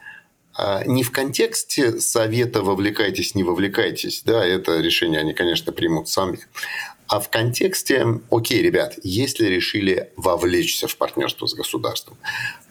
а, 0.55 0.83
не 0.85 1.03
в 1.03 1.11
контексте 1.11 1.99
совета 1.99 2.61
«вовлекайтесь, 2.63 3.35
не 3.35 3.43
вовлекайтесь», 3.43 4.23
да, 4.23 4.45
это 4.45 4.79
решение 4.79 5.19
они, 5.19 5.33
конечно, 5.33 5.71
примут 5.71 6.09
сами, 6.09 6.39
а 7.07 7.19
в 7.19 7.29
контексте, 7.29 8.21
окей, 8.31 8.61
ребят, 8.61 8.95
если 9.03 9.45
решили 9.45 10.11
вовлечься 10.15 10.87
в 10.87 10.95
партнерство 10.97 11.45
с 11.45 11.53
государством, 11.53 12.17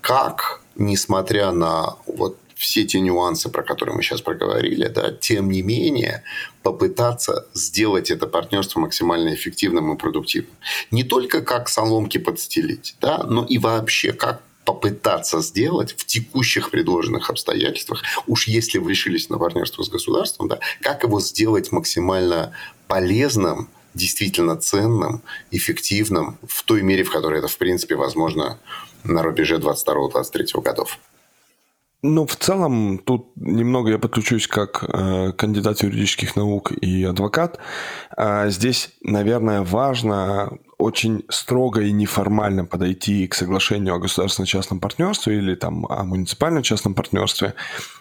как, 0.01 0.63
несмотря 0.75 1.53
на 1.53 1.97
вот 2.07 2.39
все 2.63 2.85
те 2.85 3.01
нюансы, 3.01 3.51
про 3.51 3.63
которые 3.63 3.97
мы 3.97 4.03
сейчас 4.03 4.23
проговорили, 4.23 4.87
да, 4.87 5.11
тем 5.11 5.51
не 5.51 5.63
менее 5.63 6.23
попытаться 6.63 7.47
сделать 7.55 8.11
это 8.11 8.29
партнерство 8.29 8.79
максимально 8.79 9.35
эффективным 9.35 9.93
и 9.93 9.99
продуктивным. 9.99 10.55
Не 10.93 11.03
только 11.03 11.43
как 11.43 11.69
соломки 11.69 12.19
подстелить, 12.19 12.95
да, 13.01 13.25
но 13.25 13.45
и 13.45 13.59
вообще 13.59 14.13
как 14.13 14.43
попытаться 14.65 15.41
сделать 15.41 15.93
в 15.99 16.07
текущих 16.07 16.71
предложенных 16.71 17.31
обстоятельствах, 17.31 18.05
уж 18.29 18.47
если 18.47 18.79
вы 18.79 18.91
решились 18.91 19.29
на 19.29 19.39
партнерство 19.39 19.83
с 19.83 19.89
государством, 19.89 20.47
да, 20.47 20.61
как 20.81 21.03
его 21.03 21.21
сделать 21.21 21.73
максимально 21.73 22.53
полезным, 22.87 23.69
действительно 23.95 24.57
ценным, 24.57 25.23
эффективным 25.51 26.39
в 26.47 26.63
той 26.63 26.83
мере, 26.83 27.03
в 27.03 27.11
которой 27.11 27.41
это, 27.41 27.49
в 27.49 27.59
принципе, 27.59 27.97
возможно 27.97 28.61
на 29.03 29.23
рубеже 29.23 29.57
22-23 29.57 30.63
годов. 30.63 30.99
Ну, 32.05 32.27
в 32.27 32.35
целом, 32.35 32.99
тут 32.99 33.31
немного 33.37 33.91
я 33.91 33.99
подключусь 33.99 34.49
как 34.49 34.83
э, 34.83 35.33
кандидат 35.33 35.85
юридических 35.85 36.35
наук 36.35 36.73
и 36.73 37.05
адвокат. 37.05 37.61
А 38.17 38.49
здесь, 38.49 38.91
наверное, 39.03 39.63
важно 39.63 40.59
очень 40.83 41.25
строго 41.29 41.81
и 41.83 41.93
неформально 41.93 42.65
подойти 42.65 43.27
к 43.29 43.35
соглашению 43.35 43.95
о 43.95 43.99
государственно-частном 43.99 44.81
партнерстве 44.81 45.39
или 45.39 45.55
там 45.55 45.87
о 45.87 46.03
муниципально-частном 46.05 46.95
партнерстве. 46.95 47.55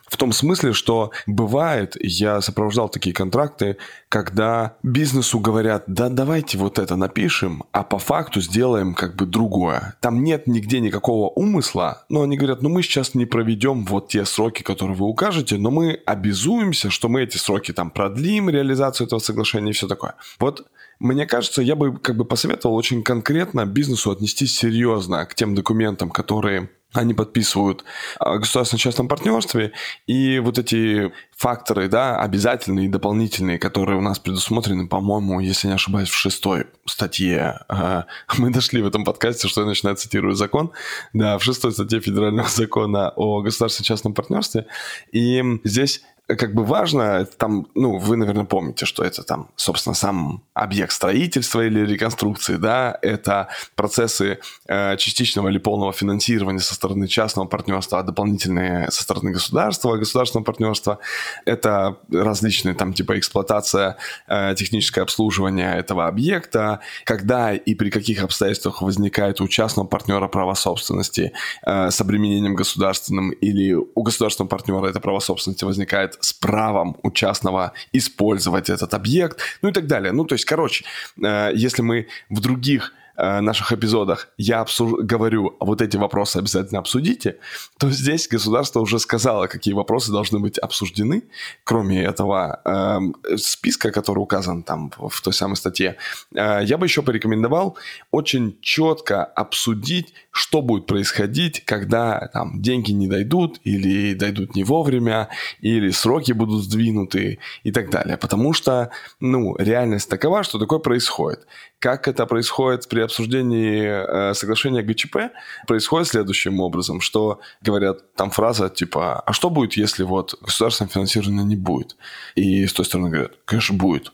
В 0.08 0.18
том 0.18 0.34
смысле, 0.34 0.74
что 0.74 1.12
бывает, 1.26 1.96
я 2.02 2.42
сопровождал 2.42 2.90
такие 2.90 3.16
контракты, 3.16 3.78
когда 4.10 4.76
бизнесу 4.84 5.40
говорят, 5.40 5.86
да 5.88 6.10
давайте 6.10 6.58
вот 6.58 6.80
это 6.80 6.98
напишем, 6.98 7.64
а 7.72 7.84
по 7.84 7.98
факту 7.98 8.42
сделаем 8.42 8.94
как 8.94 9.16
бы 9.16 9.26
другое. 9.26 9.96
Там 10.02 10.22
нет 10.22 10.48
нигде 10.48 10.82
никакого 10.82 11.30
умысла, 11.30 12.04
но 12.10 12.24
они 12.24 12.36
говорят, 12.36 12.62
ну 12.62 12.68
мы 12.68 12.84
сейчас 12.84 13.16
не 13.16 13.26
проведем 13.26 13.86
вот 13.86 14.10
те 14.10 14.26
сроки, 14.26 14.64
которые 14.64 14.98
вы 14.98 15.06
укажете, 15.06 15.58
но 15.58 15.72
мы 15.72 16.02
обязуемся, 16.06 16.90
что 16.90 17.08
мы 17.08 17.22
эти 17.22 17.38
сроки 17.38 17.72
там 17.72 17.90
продлим, 17.90 18.50
реализацию 18.50 19.08
этого 19.08 19.20
соглашения 19.20 19.70
и 19.70 19.74
все 19.74 19.88
такое. 19.88 20.16
Вот 20.40 20.68
мне 21.02 21.26
кажется, 21.26 21.64
я 21.64 21.76
бы 21.76 21.98
как 21.98 22.16
бы 22.16 22.26
посоветовал 22.26 22.76
очень 22.76 23.02
конкретно 23.02 23.66
бизнесу 23.66 24.12
отнестись 24.12 24.56
серьезно 24.56 25.26
к 25.26 25.34
тем 25.34 25.56
документам, 25.56 26.12
которые 26.12 26.70
они 26.94 27.14
подписывают 27.14 27.84
о 28.20 28.38
государственно-частном 28.38 29.08
партнерстве, 29.08 29.72
и 30.08 30.40
вот 30.40 30.60
эти 30.60 31.12
факторы, 31.36 31.88
да, 31.88 32.20
обязательные 32.20 32.86
и 32.86 32.90
дополнительные, 32.90 33.58
которые 33.58 33.98
у 33.98 34.02
нас 34.02 34.20
предусмотрены, 34.20 34.88
по-моему, 34.88 35.40
если 35.40 35.70
не 35.70 35.74
ошибаюсь, 35.74 36.10
в 36.10 36.16
шестой 36.16 36.68
статье. 36.86 37.62
Мы 38.38 38.52
дошли 38.52 38.82
в 38.82 38.88
этом 38.88 39.04
подкасте, 39.06 39.48
что 39.48 39.62
я 39.62 39.68
начинаю 39.68 39.96
цитировать 39.96 40.38
закон. 40.38 40.72
Да, 41.14 41.40
в 41.40 41.44
шестой 41.44 41.72
статье 41.72 42.00
федерального 42.00 42.50
закона 42.56 43.12
о 43.16 43.42
государственно-частном 43.42 44.14
партнерстве. 44.14 44.68
И 45.12 45.42
здесь 45.64 46.04
как 46.36 46.54
бы 46.54 46.64
важно, 46.64 47.26
там, 47.38 47.68
ну, 47.76 47.98
вы, 47.98 48.18
наверное, 48.18 48.46
помните, 48.46 48.86
что 48.86 49.04
это 49.04 49.24
там, 49.24 49.50
собственно, 49.56 49.96
сам 49.96 50.44
объект 50.54 50.92
строительства 50.92 51.66
или 51.66 51.86
реконструкции, 51.86 52.56
да, 52.56 52.98
это 53.02 53.48
процессы 53.76 54.40
э, 54.68 54.98
частичного 54.98 55.50
или 55.50 55.58
полного 55.58 55.94
финансирования 55.94 56.60
со 56.60 56.74
стороны 56.74 57.08
частного 57.08 57.48
партнерства, 57.48 58.00
а 58.00 58.04
дополнительные 58.04 58.90
со 58.92 59.04
стороны 59.04 59.32
государства, 59.32 59.98
государственного 59.98 60.46
партнерства, 60.46 61.00
это 61.46 61.98
различные 62.12 62.76
там 62.76 62.94
типа 62.94 63.18
эксплуатация, 63.18 63.98
э, 64.28 64.56
техническое 64.56 65.02
обслуживание 65.02 65.76
этого 65.76 66.08
объекта, 66.08 66.80
когда 67.04 67.54
и 67.54 67.76
при 67.76 67.90
каких 67.90 68.24
обстоятельствах 68.24 68.82
возникает 68.82 69.42
у 69.42 69.48
частного 69.48 69.88
партнера 69.88 70.28
право 70.28 70.54
собственности 70.54 71.34
э, 71.66 71.92
с 71.92 72.02
обременением 72.02 72.56
государственным 72.56 73.32
или 73.32 73.74
у 73.74 74.04
государственного 74.04 74.50
партнера 74.50 74.88
это 74.88 75.00
право 75.00 75.20
собственности 75.20 75.66
возникает 75.66 76.18
с 76.22 76.34
правом 76.34 76.98
у 77.04 77.12
частного 77.12 77.74
использовать 77.94 78.70
этот 78.70 78.94
объект, 78.94 79.40
ну 79.62 79.70
и 79.70 79.74
так 79.74 79.88
далее. 79.88 80.12
Ну, 80.12 80.26
то 80.26 80.34
есть, 80.34 80.46
короче, 80.46 80.86
э, 81.22 81.52
если 81.54 81.82
мы 81.82 82.08
в 82.30 82.40
других 82.40 82.94
наших 83.18 83.72
эпизодах 83.72 84.30
я 84.38 84.62
обсуж... 84.62 84.94
говорю, 85.04 85.56
вот 85.60 85.82
эти 85.82 85.98
вопросы 85.98 86.38
обязательно 86.38 86.80
обсудите, 86.80 87.38
то 87.78 87.90
здесь 87.90 88.28
государство 88.28 88.80
уже 88.80 89.00
сказало, 89.00 89.48
какие 89.48 89.74
вопросы 89.74 90.12
должны 90.12 90.40
быть 90.40 90.58
обсуждены. 90.58 91.24
Кроме 91.64 92.04
этого 92.04 92.62
э, 92.66 93.38
списка, 93.38 93.92
который 93.92 94.20
указан 94.20 94.64
там 94.64 94.92
в 94.98 95.22
той 95.22 95.34
самой 95.34 95.56
статье, 95.56 95.98
э, 96.34 96.62
я 96.64 96.78
бы 96.78 96.86
еще 96.86 97.02
порекомендовал 97.02 97.78
очень 98.12 98.58
четко 98.62 99.24
обсудить, 99.24 100.14
что 100.32 100.62
будет 100.62 100.86
происходить, 100.86 101.64
когда 101.66 102.30
там 102.34 102.62
деньги 102.62 102.92
не 102.92 103.08
дойдут 103.08 103.60
или 103.64 104.14
дойдут 104.14 104.56
не 104.56 104.64
вовремя, 104.64 105.30
или 105.60 105.92
сроки 105.92 106.32
будут 106.32 106.64
сдвинуты 106.64 107.40
и 107.64 107.72
так 107.72 107.90
далее. 107.90 108.18
Потому 108.18 108.54
что, 108.54 108.92
ну, 109.20 109.56
реальность 109.58 110.10
такова, 110.10 110.44
что 110.44 110.60
такое 110.60 110.80
происходит. 110.80 111.46
Как 111.80 112.08
это 112.08 112.26
происходит 112.26 112.88
при 112.88 113.01
обсуждении 113.02 113.84
э, 113.84 114.34
соглашения 114.34 114.82
ГЧП? 114.82 115.32
Происходит 115.68 116.08
следующим 116.08 116.60
образом, 116.60 117.02
что 117.02 117.40
говорят, 117.62 118.14
там 118.16 118.32
фраза 118.32 118.70
типа, 118.70 119.20
а 119.20 119.34
что 119.34 119.50
будет, 119.50 119.74
если 119.74 120.04
вот 120.04 120.36
государственное 120.42 120.90
финансирование 120.90 121.44
не 121.44 121.56
будет? 121.56 121.98
И 122.36 122.66
с 122.66 122.74
той 122.74 122.86
стороны 122.86 123.10
говорят, 123.10 123.34
конечно, 123.46 123.76
будет. 123.76 124.14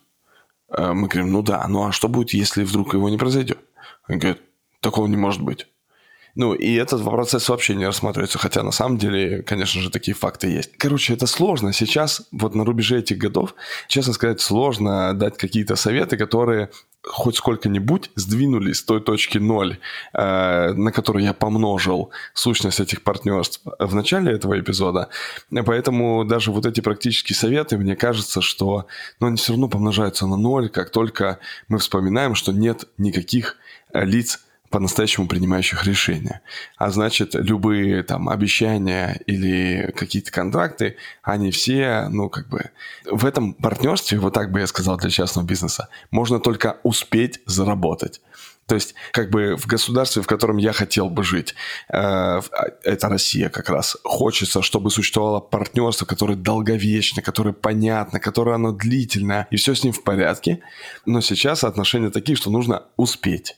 Э, 0.69 0.93
мы 0.93 1.07
говорим, 1.07 1.31
ну 1.31 1.41
да, 1.41 1.65
ну 1.67 1.87
а 1.87 1.91
что 1.91 2.07
будет, 2.07 2.31
если 2.33 2.63
вдруг 2.63 2.93
его 2.93 3.09
не 3.09 3.17
произойдет? 3.17 3.59
Они 4.07 4.19
говорят, 4.19 4.39
такого 4.81 5.07
не 5.07 5.17
может 5.17 5.41
быть. 5.41 5.67
Ну, 6.37 6.53
и 6.53 6.75
этот 6.75 7.03
процесс 7.03 7.49
вообще 7.49 7.73
не 7.73 7.87
рассматривается, 7.87 8.37
хотя 8.37 8.61
на 8.61 8.69
самом 8.69 8.99
деле, 8.99 9.41
конечно 9.41 9.81
же, 9.81 9.89
такие 9.89 10.13
факты 10.13 10.47
есть. 10.47 10.77
Короче, 10.77 11.15
это 11.15 11.25
сложно. 11.25 11.73
Сейчас, 11.73 12.27
вот 12.31 12.53
на 12.53 12.63
рубеже 12.63 12.99
этих 12.99 13.17
годов, 13.17 13.55
честно 13.87 14.13
сказать, 14.13 14.39
сложно 14.39 15.15
дать 15.15 15.35
какие-то 15.35 15.75
советы, 15.75 16.15
которые 16.15 16.69
хоть 17.09 17.37
сколько-нибудь 17.37 18.11
сдвинулись 18.15 18.77
с 18.77 18.83
той 18.83 19.01
точки 19.01 19.37
ноль, 19.37 19.77
э, 20.13 20.73
на 20.73 20.91
которую 20.91 21.23
я 21.23 21.33
помножил 21.33 22.11
сущность 22.33 22.79
этих 22.79 23.03
партнерств 23.03 23.61
в 23.79 23.95
начале 23.95 24.31
этого 24.31 24.59
эпизода. 24.59 25.09
Поэтому 25.65 26.25
даже 26.25 26.51
вот 26.51 26.65
эти 26.65 26.81
практические 26.81 27.35
советы, 27.35 27.77
мне 27.77 27.95
кажется, 27.95 28.41
что 28.41 28.87
ну, 29.19 29.27
они 29.27 29.37
все 29.37 29.53
равно 29.53 29.67
помножаются 29.67 30.27
на 30.27 30.37
ноль, 30.37 30.69
как 30.69 30.89
только 30.89 31.39
мы 31.67 31.79
вспоминаем, 31.79 32.35
что 32.35 32.51
нет 32.51 32.85
никаких 32.97 33.57
э, 33.93 34.05
лиц 34.05 34.39
по-настоящему 34.69 35.27
принимающих 35.27 35.85
решения. 35.85 36.41
А 36.77 36.89
значит, 36.89 37.33
любые 37.33 38.03
там 38.03 38.29
обещания 38.29 39.19
или 39.25 39.93
какие-то 39.95 40.31
контракты, 40.31 40.97
они 41.23 41.51
все, 41.51 42.07
ну, 42.09 42.29
как 42.29 42.49
бы... 42.49 42.71
В 43.05 43.25
этом 43.25 43.53
партнерстве, 43.53 44.19
вот 44.19 44.33
так 44.33 44.51
бы 44.51 44.59
я 44.59 44.67
сказал 44.67 44.97
для 44.97 45.09
частного 45.09 45.45
бизнеса, 45.45 45.89
можно 46.11 46.39
только 46.39 46.77
успеть 46.83 47.39
заработать. 47.45 48.21
То 48.67 48.75
есть, 48.75 48.95
как 49.11 49.29
бы 49.29 49.55
в 49.55 49.65
государстве, 49.65 50.21
в 50.21 50.27
котором 50.27 50.57
я 50.57 50.73
хотел 50.73 51.09
бы 51.09 51.23
жить, 51.23 51.55
э, 51.87 51.97
а, 51.97 52.41
это 52.83 53.07
Россия 53.07 53.47
как 53.47 53.69
раз, 53.69 53.95
хочется, 54.03 54.61
чтобы 54.61 54.91
существовало 54.91 55.39
партнерство, 55.39 56.05
которое 56.05 56.35
долговечно, 56.35 57.21
которое 57.21 57.53
понятно, 57.53 58.19
которое 58.19 58.55
оно 58.55 58.73
длительное, 58.73 59.47
и 59.51 59.55
все 59.55 59.73
с 59.73 59.85
ним 59.85 59.93
в 59.93 60.03
порядке. 60.03 60.59
Но 61.05 61.21
сейчас 61.21 61.63
отношения 61.63 62.09
такие, 62.09 62.35
что 62.35 62.51
нужно 62.51 62.83
успеть. 62.97 63.55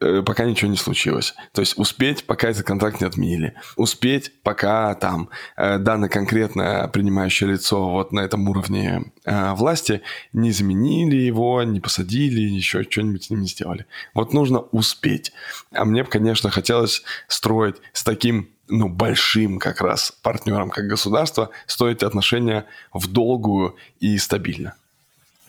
Э, 0.00 0.22
пока 0.24 0.44
ничего 0.44 0.70
не 0.70 0.76
случилось. 0.76 1.34
То 1.52 1.60
есть 1.60 1.78
успеть, 1.78 2.24
пока 2.24 2.48
этот 2.48 2.66
контракт 2.66 3.00
не 3.00 3.06
отменили. 3.06 3.54
Успеть, 3.76 4.32
пока 4.42 4.94
там 4.94 5.28
э, 5.56 5.78
данное 5.78 6.08
конкретное 6.08 6.88
принимающее 6.88 7.50
лицо 7.50 7.90
вот 7.90 8.12
на 8.12 8.20
этом 8.20 8.48
уровне 8.48 9.12
э, 9.24 9.52
власти 9.54 10.02
не 10.32 10.52
заменили 10.52 11.16
его, 11.16 11.62
не 11.62 11.80
посадили, 11.80 12.40
еще 12.40 12.82
что-нибудь 12.82 13.24
с 13.24 13.30
ним 13.30 13.42
не 13.42 13.48
сделали. 13.48 13.86
Вот 14.14 14.32
нужно 14.32 14.60
успеть. 14.60 15.32
А 15.72 15.84
мне 15.84 16.02
бы, 16.02 16.10
конечно, 16.10 16.50
хотелось 16.50 17.02
строить 17.28 17.76
с 17.92 18.04
таким 18.04 18.48
ну, 18.68 18.88
большим 18.88 19.58
как 19.58 19.80
раз 19.80 20.12
партнером, 20.22 20.70
как 20.70 20.86
государство, 20.86 21.50
строить 21.66 22.02
отношения 22.02 22.66
в 22.92 23.06
долгую 23.06 23.76
и 24.00 24.18
стабильно. 24.18 24.74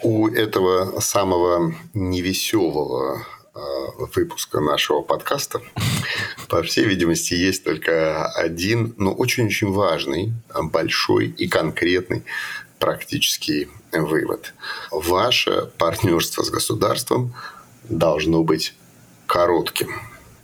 У 0.04 0.28
этого 0.28 1.00
самого 1.00 1.74
невеселого 1.96 3.26
выпуска 4.16 4.60
нашего 4.60 5.02
подкаста. 5.02 5.62
По 6.50 6.64
всей 6.64 6.86
видимости, 6.86 7.34
есть 7.34 7.64
только 7.64 8.26
один, 8.28 8.94
но 8.98 9.14
очень-очень 9.14 9.72
важный, 9.72 10.34
большой 10.72 11.28
и 11.28 11.48
конкретный 11.48 12.24
практический 12.80 13.70
вывод. 13.92 14.54
Ваше 14.92 15.72
партнерство 15.78 16.44
с 16.44 16.50
государством 16.50 17.34
должно 17.90 18.44
быть 18.44 18.74
коротким. 19.26 19.90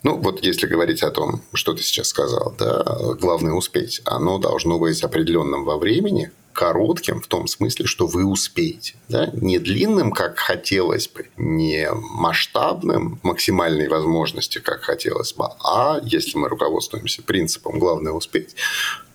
Ну, 0.04 0.18
вот 0.18 0.44
если 0.44 0.68
говорить 0.68 1.02
о 1.02 1.12
том, 1.12 1.42
что 1.54 1.74
ты 1.74 1.82
сейчас 1.82 2.08
сказал, 2.08 2.54
да, 2.60 2.84
главное 3.20 3.54
успеть, 3.54 4.02
оно 4.04 4.38
должно 4.38 4.78
быть 4.78 5.02
определенным 5.02 5.64
во 5.64 5.78
времени, 5.78 6.32
коротким 6.54 7.20
в 7.20 7.28
том 7.28 7.48
смысле, 7.48 7.86
что 7.86 8.08
вы 8.08 8.26
успеете. 8.26 8.96
Да? 9.10 9.30
Не 9.34 9.60
длинным, 9.60 10.12
как 10.12 10.40
хотелось 10.40 11.08
бы, 11.08 11.28
не 11.38 11.90
масштабным, 11.92 13.20
максимальной 13.24 13.88
возможности, 13.88 14.60
как 14.60 14.84
хотелось 14.84 15.34
бы, 15.34 15.46
а 15.64 16.00
если 16.04 16.38
мы 16.38 16.48
руководствуемся 16.48 17.22
принципом 17.24 17.80
«главное 17.80 18.14
успеть», 18.14 18.56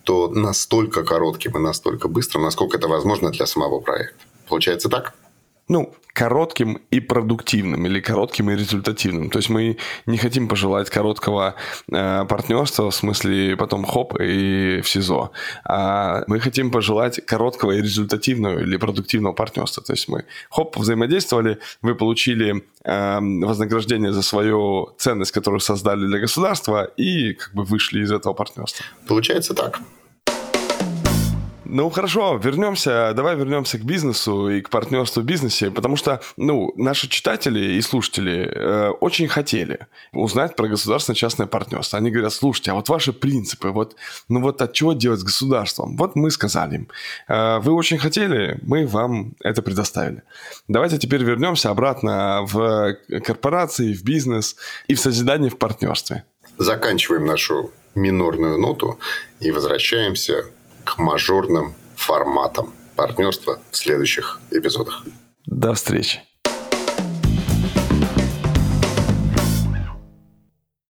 то 0.04 0.28
настолько 0.28 1.04
коротким 1.04 1.56
и 1.56 1.60
настолько 1.60 2.08
быстрым, 2.08 2.44
насколько 2.44 2.78
это 2.78 2.88
возможно 2.88 3.30
для 3.30 3.46
самого 3.46 3.80
проекта. 3.80 4.24
Получается 4.48 4.88
так? 4.88 5.14
Ну, 5.68 5.94
коротким 6.18 6.80
и 6.90 7.00
продуктивным, 7.00 7.86
или 7.86 8.00
коротким 8.00 8.50
и 8.50 8.56
результативным. 8.56 9.30
То 9.30 9.38
есть 9.38 9.50
мы 9.50 9.76
не 10.06 10.18
хотим 10.18 10.48
пожелать 10.48 10.90
короткого 10.90 11.54
э, 11.92 12.24
партнерства, 12.28 12.90
в 12.90 12.94
смысле 12.94 13.56
потом 13.56 13.84
хоп 13.84 14.20
и 14.20 14.80
в 14.80 14.88
СИЗО. 14.88 15.30
А 15.64 16.24
мы 16.26 16.40
хотим 16.40 16.70
пожелать 16.70 17.24
короткого 17.24 17.72
и 17.72 17.82
результативного 17.82 18.58
или 18.58 18.76
продуктивного 18.76 19.32
партнерства. 19.32 19.82
То 19.82 19.92
есть 19.92 20.08
мы 20.08 20.24
хоп, 20.50 20.76
взаимодействовали, 20.76 21.58
вы 21.82 21.94
получили 21.94 22.64
э, 22.84 23.18
вознаграждение 23.20 24.12
за 24.12 24.22
свою 24.22 24.94
ценность, 24.98 25.30
которую 25.30 25.60
создали 25.60 26.06
для 26.06 26.18
государства, 26.18 26.84
и 26.96 27.34
как 27.34 27.54
бы 27.54 27.62
вышли 27.62 28.02
из 28.02 28.10
этого 28.10 28.34
партнерства. 28.34 28.84
Получается 29.06 29.54
так. 29.54 29.80
Ну 31.70 31.90
хорошо, 31.90 32.40
вернемся, 32.42 33.12
давай 33.14 33.36
вернемся 33.36 33.76
к 33.78 33.82
бизнесу 33.82 34.48
и 34.48 34.62
к 34.62 34.70
партнерству 34.70 35.20
в 35.20 35.26
бизнесе, 35.26 35.70
потому 35.70 35.96
что, 35.96 36.22
ну, 36.38 36.72
наши 36.76 37.08
читатели 37.08 37.74
и 37.74 37.82
слушатели 37.82 38.50
э, 38.50 38.88
очень 39.00 39.28
хотели 39.28 39.86
узнать 40.12 40.56
про 40.56 40.66
государственно-частное 40.66 41.46
партнерство. 41.46 41.98
Они 41.98 42.10
говорят, 42.10 42.32
слушайте, 42.32 42.70
а 42.70 42.74
вот 42.74 42.88
ваши 42.88 43.12
принципы, 43.12 43.68
вот, 43.68 43.96
ну 44.30 44.40
вот 44.40 44.62
от 44.62 44.72
чего 44.72 44.94
делать 44.94 45.20
с 45.20 45.24
государством? 45.24 45.98
Вот 45.98 46.16
мы 46.16 46.30
сказали 46.30 46.76
им, 46.76 46.88
э, 47.28 47.58
вы 47.58 47.74
очень 47.74 47.98
хотели, 47.98 48.58
мы 48.62 48.86
вам 48.86 49.34
это 49.40 49.60
предоставили. 49.60 50.22
Давайте 50.68 50.96
теперь 50.96 51.22
вернемся 51.22 51.68
обратно 51.68 52.46
в 52.46 52.96
корпорации, 53.22 53.92
в 53.92 54.02
бизнес 54.04 54.56
и 54.86 54.94
в 54.94 55.00
созидание 55.00 55.50
в 55.50 55.58
партнерстве. 55.58 56.24
Заканчиваем 56.56 57.26
нашу 57.26 57.70
минорную 57.94 58.58
ноту 58.58 58.98
и 59.40 59.50
возвращаемся 59.50 60.46
к 60.88 60.98
мажорным 60.98 61.74
форматам 61.96 62.72
партнерства 62.96 63.60
в 63.70 63.76
следующих 63.76 64.40
эпизодах. 64.50 65.04
До 65.44 65.74
встречи. 65.74 66.22